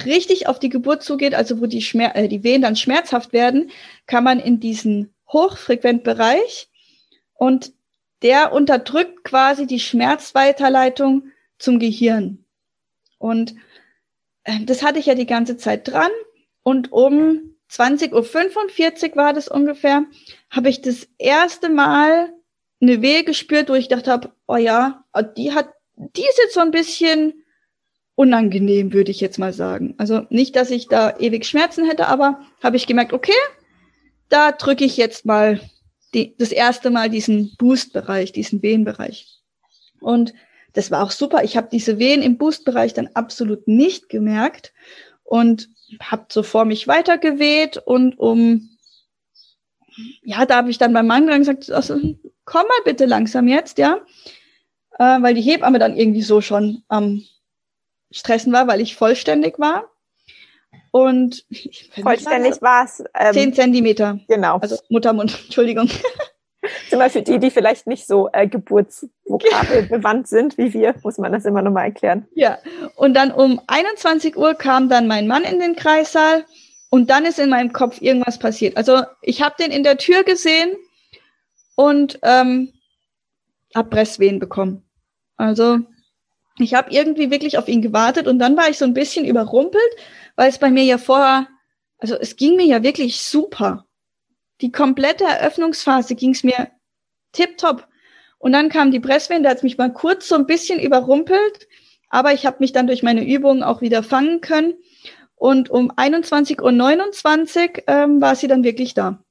[0.08, 3.70] richtig auf die Geburt zugeht, also wo die, Schmer äh, die Wehen dann schmerzhaft werden,
[4.08, 6.68] kann man in diesen Hochfrequentbereich
[7.36, 7.74] und
[8.24, 11.26] der unterdrückt quasi die Schmerzweiterleitung
[11.60, 12.44] zum Gehirn.
[13.20, 13.54] Und
[14.46, 16.10] äh, das hatte ich ja die ganze Zeit dran.
[16.64, 20.05] Und um 20.45 Uhr war das ungefähr,
[20.49, 22.34] habe ich das erste Mal
[22.82, 25.05] eine Wehe gespürt, wo ich dachte habe, oh ja,
[25.38, 27.34] die hat, die ist jetzt so ein bisschen
[28.16, 29.95] unangenehm, würde ich jetzt mal sagen.
[29.97, 33.32] Also nicht, dass ich da ewig Schmerzen hätte, aber habe ich gemerkt, okay,
[34.30, 35.59] da drücke ich jetzt mal
[36.14, 39.41] die, das erste Mal diesen Boost-Bereich, diesen Wehenbereich.
[39.99, 40.34] Und
[40.74, 41.43] das war auch super.
[41.43, 44.74] Ich habe diese Wehen im Boost-Bereich dann absolut nicht gemerkt.
[45.24, 45.70] Und
[46.00, 48.70] habe so vor mich weitergeweht und um,
[50.24, 51.96] ja, da habe ich dann beim Mann gesagt, also,
[52.46, 54.00] komm mal bitte langsam jetzt, ja,
[54.98, 57.24] äh, weil die Hebamme dann irgendwie so schon am
[58.12, 59.89] Stressen war, weil ich vollständig war.
[60.92, 61.46] Und
[62.02, 64.20] vollständig war es ähm, zehn Zentimeter.
[64.28, 64.58] Genau.
[64.58, 65.89] Also Muttermund, Entschuldigung.
[66.89, 71.32] Zum Beispiel die, die vielleicht nicht so äh, Geburtsvokabel bewandt sind wie wir, muss man
[71.32, 72.28] das immer nochmal erklären.
[72.36, 72.59] Ja,
[72.95, 76.45] und dann um 21 Uhr kam dann mein Mann in den Kreissaal
[76.89, 78.78] und dann ist in meinem Kopf irgendwas passiert.
[78.78, 80.76] Also ich habe den in der Tür gesehen
[81.76, 82.74] und ähm,
[83.74, 84.84] habe Presswehen bekommen.
[85.38, 85.80] Also
[86.59, 89.82] ich habe irgendwie wirklich auf ihn gewartet und dann war ich so ein bisschen überrumpelt,
[90.36, 91.47] weil es bei mir ja vorher,
[91.97, 93.86] also es ging mir ja wirklich super
[94.62, 96.70] die komplette Eröffnungsphase ging es mir
[97.32, 97.88] tipptopp.
[98.38, 101.68] Und dann kam die Presswehen, da hat mich mal kurz so ein bisschen überrumpelt,
[102.09, 104.74] aber ich habe mich dann durch meine Übungen auch wieder fangen können.
[105.36, 109.24] Und um 21.29 Uhr ähm, war sie dann wirklich da.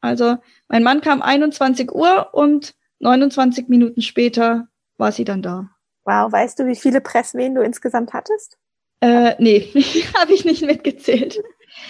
[0.00, 0.36] Also
[0.68, 5.70] mein Mann kam 21 Uhr und 29 Minuten später war sie dann da.
[6.04, 8.58] Wow, weißt du, wie viele Presswehen du insgesamt hattest?
[9.00, 9.68] Äh, nee,
[10.18, 11.42] habe ich nicht mitgezählt.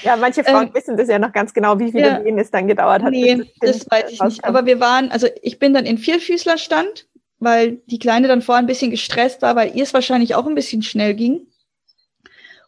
[0.02, 2.50] Ja, manche Frauen ähm, wissen das ja noch ganz genau, wie viele ja, Wehen es
[2.50, 3.10] dann gedauert hat.
[3.10, 4.44] Nee, das, das weiß ich nicht.
[4.44, 7.06] Aber wir waren, also ich bin dann in Vierfüßlerstand,
[7.38, 10.54] weil die Kleine dann vorher ein bisschen gestresst war, weil ihr es wahrscheinlich auch ein
[10.54, 11.46] bisschen schnell ging.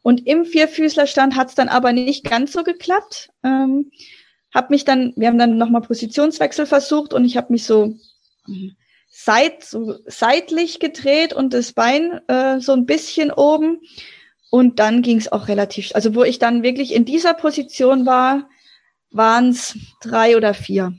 [0.02, 3.30] Und im Vierfüßlerstand hat es dann aber nicht ganz so geklappt.
[3.42, 3.90] Ähm,
[4.52, 7.96] hab mich dann, wir haben dann nochmal Positionswechsel versucht und ich habe mich so
[9.08, 13.80] seit, so seitlich gedreht und das Bein äh, so ein bisschen oben.
[14.54, 18.48] Und dann ging es auch relativ, also wo ich dann wirklich in dieser Position war,
[19.10, 20.92] waren es drei oder vier.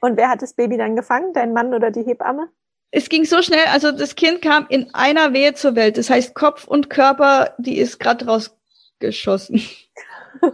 [0.00, 1.34] Und wer hat das Baby dann gefangen?
[1.34, 2.48] Dein Mann oder die Hebamme?
[2.90, 5.98] Es ging so schnell, also das Kind kam in einer Wehe zur Welt.
[5.98, 9.60] Das heißt, Kopf und Körper, die ist gerade rausgeschossen.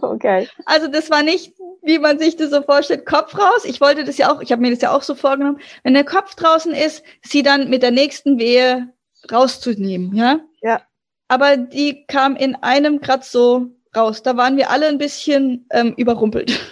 [0.02, 0.48] Okay.
[0.66, 3.64] Also das war nicht, wie man sich das so vorstellt, Kopf raus.
[3.64, 6.04] Ich wollte das ja auch, ich habe mir das ja auch so vorgenommen, wenn der
[6.04, 8.92] Kopf draußen ist, sie dann mit der nächsten Wehe
[9.30, 10.40] rauszunehmen, ja?
[10.60, 10.82] Ja
[11.28, 14.22] aber die kam in einem grad so raus.
[14.22, 16.58] Da waren wir alle ein bisschen ähm, überrumpelt.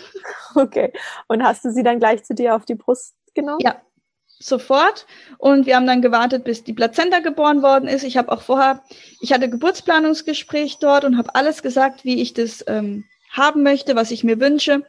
[0.54, 0.90] Okay.
[1.28, 3.61] Und hast du sie dann gleich zu dir auf die Brust genommen?
[3.61, 3.82] Ja,
[4.38, 5.07] sofort.
[5.36, 8.04] Und wir haben dann gewartet, bis die Plazenta geboren worden ist.
[8.04, 8.82] Ich habe auch vorher,
[9.20, 14.11] ich hatte Geburtsplanungsgespräch dort und habe alles gesagt, wie ich das ähm, haben möchte, was
[14.11, 14.84] ich mir wünsche.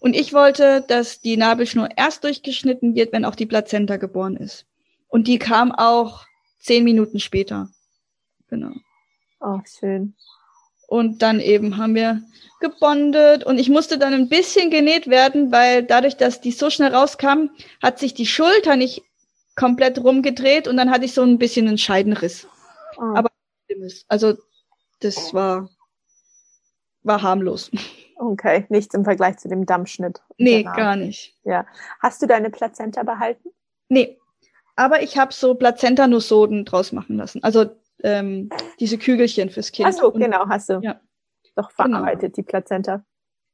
[0.00, 4.66] Und ich wollte, dass die Nabelschnur erst durchgeschnitten wird, wenn auch die Plazenta geboren ist.
[5.06, 6.26] Und die kam auch
[6.58, 7.68] zehn Minuten später.
[8.48, 8.72] Genau.
[9.44, 10.14] Oh, schön.
[10.86, 12.22] Und dann eben haben wir
[12.60, 16.94] gebondet und ich musste dann ein bisschen genäht werden, weil dadurch, dass die so schnell
[16.94, 17.50] rauskam,
[17.82, 19.02] hat sich die Schulter nicht
[19.54, 22.46] komplett rumgedreht und dann hatte ich so ein bisschen einen Scheidenriss.
[22.96, 23.14] Oh.
[23.14, 23.30] Aber
[24.08, 24.34] also
[25.00, 25.68] das war
[27.02, 27.70] war harmlos.
[28.16, 30.22] Okay, nichts im Vergleich zu dem Dammschnitt.
[30.38, 31.36] Nee, gar nicht.
[31.44, 31.66] Ja.
[32.00, 33.50] Hast du deine Plazenta behalten?
[33.88, 34.18] Nee.
[34.76, 37.42] Aber ich habe so Plazenta-Nusoden draus machen lassen.
[37.44, 37.66] Also
[38.02, 39.88] ähm, diese Kügelchen fürs Kind.
[39.88, 40.80] Ach so, genau, hast du.
[40.82, 41.00] Ja.
[41.56, 42.34] Doch verarbeitet, genau.
[42.34, 43.04] die Plazenta.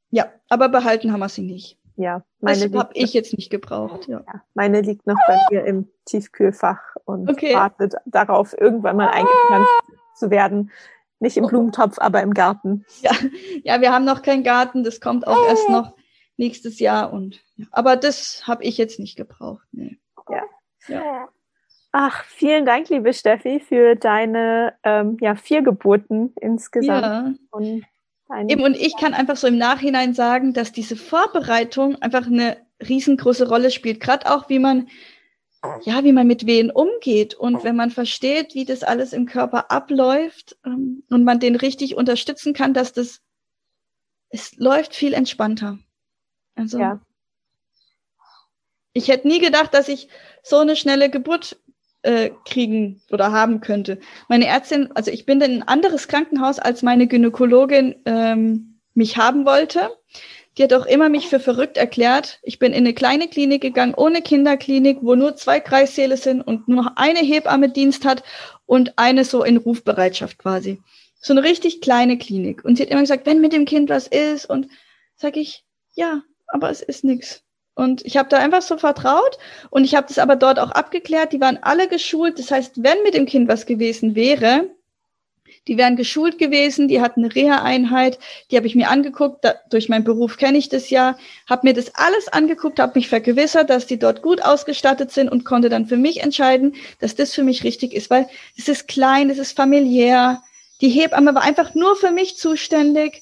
[0.09, 1.77] Ja, aber behalten haben wir sie nicht.
[1.95, 4.07] Ja, meine das habe ich jetzt nicht gebraucht.
[4.07, 4.23] Ja.
[4.25, 4.41] ja.
[4.53, 7.53] meine liegt noch bei mir im Tiefkühlfach und okay.
[7.53, 9.69] wartet darauf, irgendwann mal eingepflanzt
[10.15, 10.71] zu werden.
[11.19, 12.85] Nicht im Blumentopf, aber im Garten.
[13.01, 13.11] Ja,
[13.63, 14.83] ja wir haben noch keinen Garten.
[14.83, 15.93] Das kommt auch erst noch
[16.37, 17.13] nächstes Jahr.
[17.13, 19.67] Und aber das habe ich jetzt nicht gebraucht.
[19.71, 19.99] Nee.
[20.29, 20.43] Ja.
[20.87, 21.29] ja.
[21.93, 27.01] Ach, vielen Dank, liebe Steffi, für deine ähm, ja, vier Geburten insgesamt.
[27.03, 27.33] Ja.
[27.51, 27.83] Und
[28.47, 33.47] Eben, und ich kann einfach so im Nachhinein sagen, dass diese Vorbereitung einfach eine riesengroße
[33.47, 33.99] Rolle spielt.
[33.99, 34.87] Gerade auch, wie man,
[35.81, 39.69] ja, wie man mit Wehen umgeht und wenn man versteht, wie das alles im Körper
[39.69, 43.21] abläuft ähm, und man den richtig unterstützen kann, dass das,
[44.29, 45.77] es läuft viel entspannter.
[46.55, 47.01] Also, ja.
[48.93, 50.07] ich hätte nie gedacht, dass ich
[50.41, 51.59] so eine schnelle Geburt
[52.03, 53.99] äh, kriegen oder haben könnte.
[54.27, 59.45] Meine Ärztin, also ich bin in ein anderes Krankenhaus, als meine Gynäkologin ähm, mich haben
[59.45, 59.91] wollte.
[60.57, 62.39] Die hat auch immer mich für verrückt erklärt.
[62.43, 66.67] Ich bin in eine kleine Klinik gegangen, ohne Kinderklinik, wo nur zwei Kreissäle sind und
[66.67, 68.23] nur eine Hebamme Dienst hat
[68.65, 70.81] und eine so in Rufbereitschaft quasi.
[71.21, 72.65] So eine richtig kleine Klinik.
[72.65, 74.67] Und sie hat immer gesagt, wenn mit dem Kind was ist und
[75.15, 77.43] sag ich, ja, aber es ist nichts.
[77.73, 79.37] Und ich habe da einfach so vertraut.
[79.69, 81.33] Und ich habe das aber dort auch abgeklärt.
[81.33, 82.39] Die waren alle geschult.
[82.39, 84.69] Das heißt, wenn mit dem Kind was gewesen wäre,
[85.67, 88.17] die wären geschult gewesen, die hatten eine Reha-Einheit,
[88.49, 91.17] die habe ich mir angeguckt, da, durch meinen Beruf kenne ich das ja,
[91.47, 95.45] habe mir das alles angeguckt, habe mich vergewissert, dass die dort gut ausgestattet sind und
[95.45, 99.29] konnte dann für mich entscheiden, dass das für mich richtig ist, weil es ist klein,
[99.29, 100.41] es ist familiär.
[100.81, 103.21] Die Hebamme war einfach nur für mich zuständig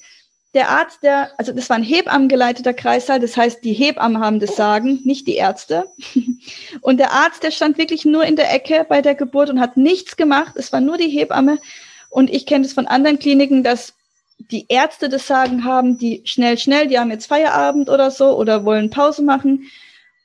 [0.56, 4.56] der Arzt, der, also das war ein Hebammengeleiteter Kreißsaal, das heißt, die Hebammen haben das
[4.56, 5.86] Sagen, nicht die Ärzte.
[6.82, 9.78] Und der Arzt, der stand wirklich nur in der Ecke bei der Geburt und hat
[9.78, 10.56] nichts gemacht.
[10.56, 11.60] Es war nur die Hebamme.
[12.10, 13.94] Und ich kenne es von anderen Kliniken, dass
[14.40, 18.66] die Ärzte das Sagen haben, die schnell, schnell, die haben jetzt Feierabend oder so oder
[18.66, 19.70] wollen Pause machen.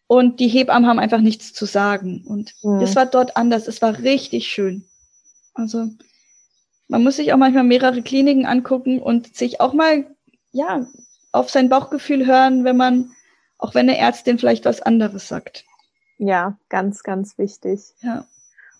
[0.06, 2.24] Und die Hebammen haben einfach nichts zu sagen.
[2.26, 2.80] Und mhm.
[2.80, 3.68] das war dort anders.
[3.68, 4.84] Es war richtig schön.
[5.52, 5.88] Also,
[6.88, 10.06] man muss sich auch manchmal mehrere Kliniken angucken und sich auch mal
[10.54, 10.86] ja,
[11.32, 13.10] auf sein Bauchgefühl hören, wenn man,
[13.58, 15.64] auch wenn eine Ärztin vielleicht was anderes sagt.
[16.16, 17.94] Ja, ganz, ganz wichtig.
[18.00, 18.24] Ja.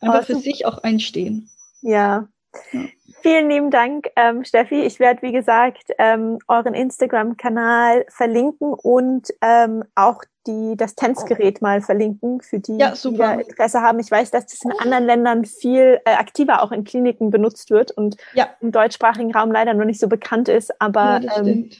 [0.01, 1.51] Einfach oh, für sich auch einstehen.
[1.83, 2.29] Ja.
[2.73, 2.81] Ja.
[3.25, 4.83] Vielen lieben Dank, ähm, Steffi.
[4.83, 11.81] Ich werde, wie gesagt, ähm, euren Instagram-Kanal verlinken und ähm, auch die, das Tänzgerät mal
[11.81, 13.99] verlinken für die, ja, die da Interesse haben.
[13.99, 17.93] Ich weiß, dass das in anderen Ländern viel äh, aktiver auch in Kliniken benutzt wird
[17.93, 18.51] und ja.
[18.61, 20.79] im deutschsprachigen Raum leider noch nicht so bekannt ist.
[20.79, 21.71] Aber ja, das, ähm,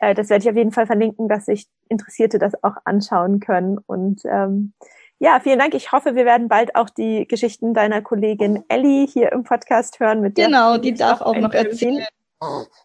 [0.00, 3.76] äh, das werde ich auf jeden Fall verlinken, dass sich Interessierte das auch anschauen können.
[3.86, 4.72] Und ähm,
[5.20, 5.74] ja, vielen Dank.
[5.74, 10.20] Ich hoffe, wir werden bald auch die Geschichten deiner Kollegin Ellie hier im Podcast hören.
[10.20, 12.06] Mit der genau, die darf auch noch erzählen.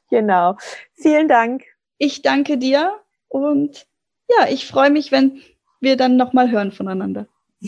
[0.10, 0.58] Genau.
[0.94, 1.64] Vielen Dank.
[1.98, 3.86] Ich danke dir und
[4.30, 5.42] ja, ich freue mich, wenn
[5.80, 7.28] wir dann nochmal hören voneinander.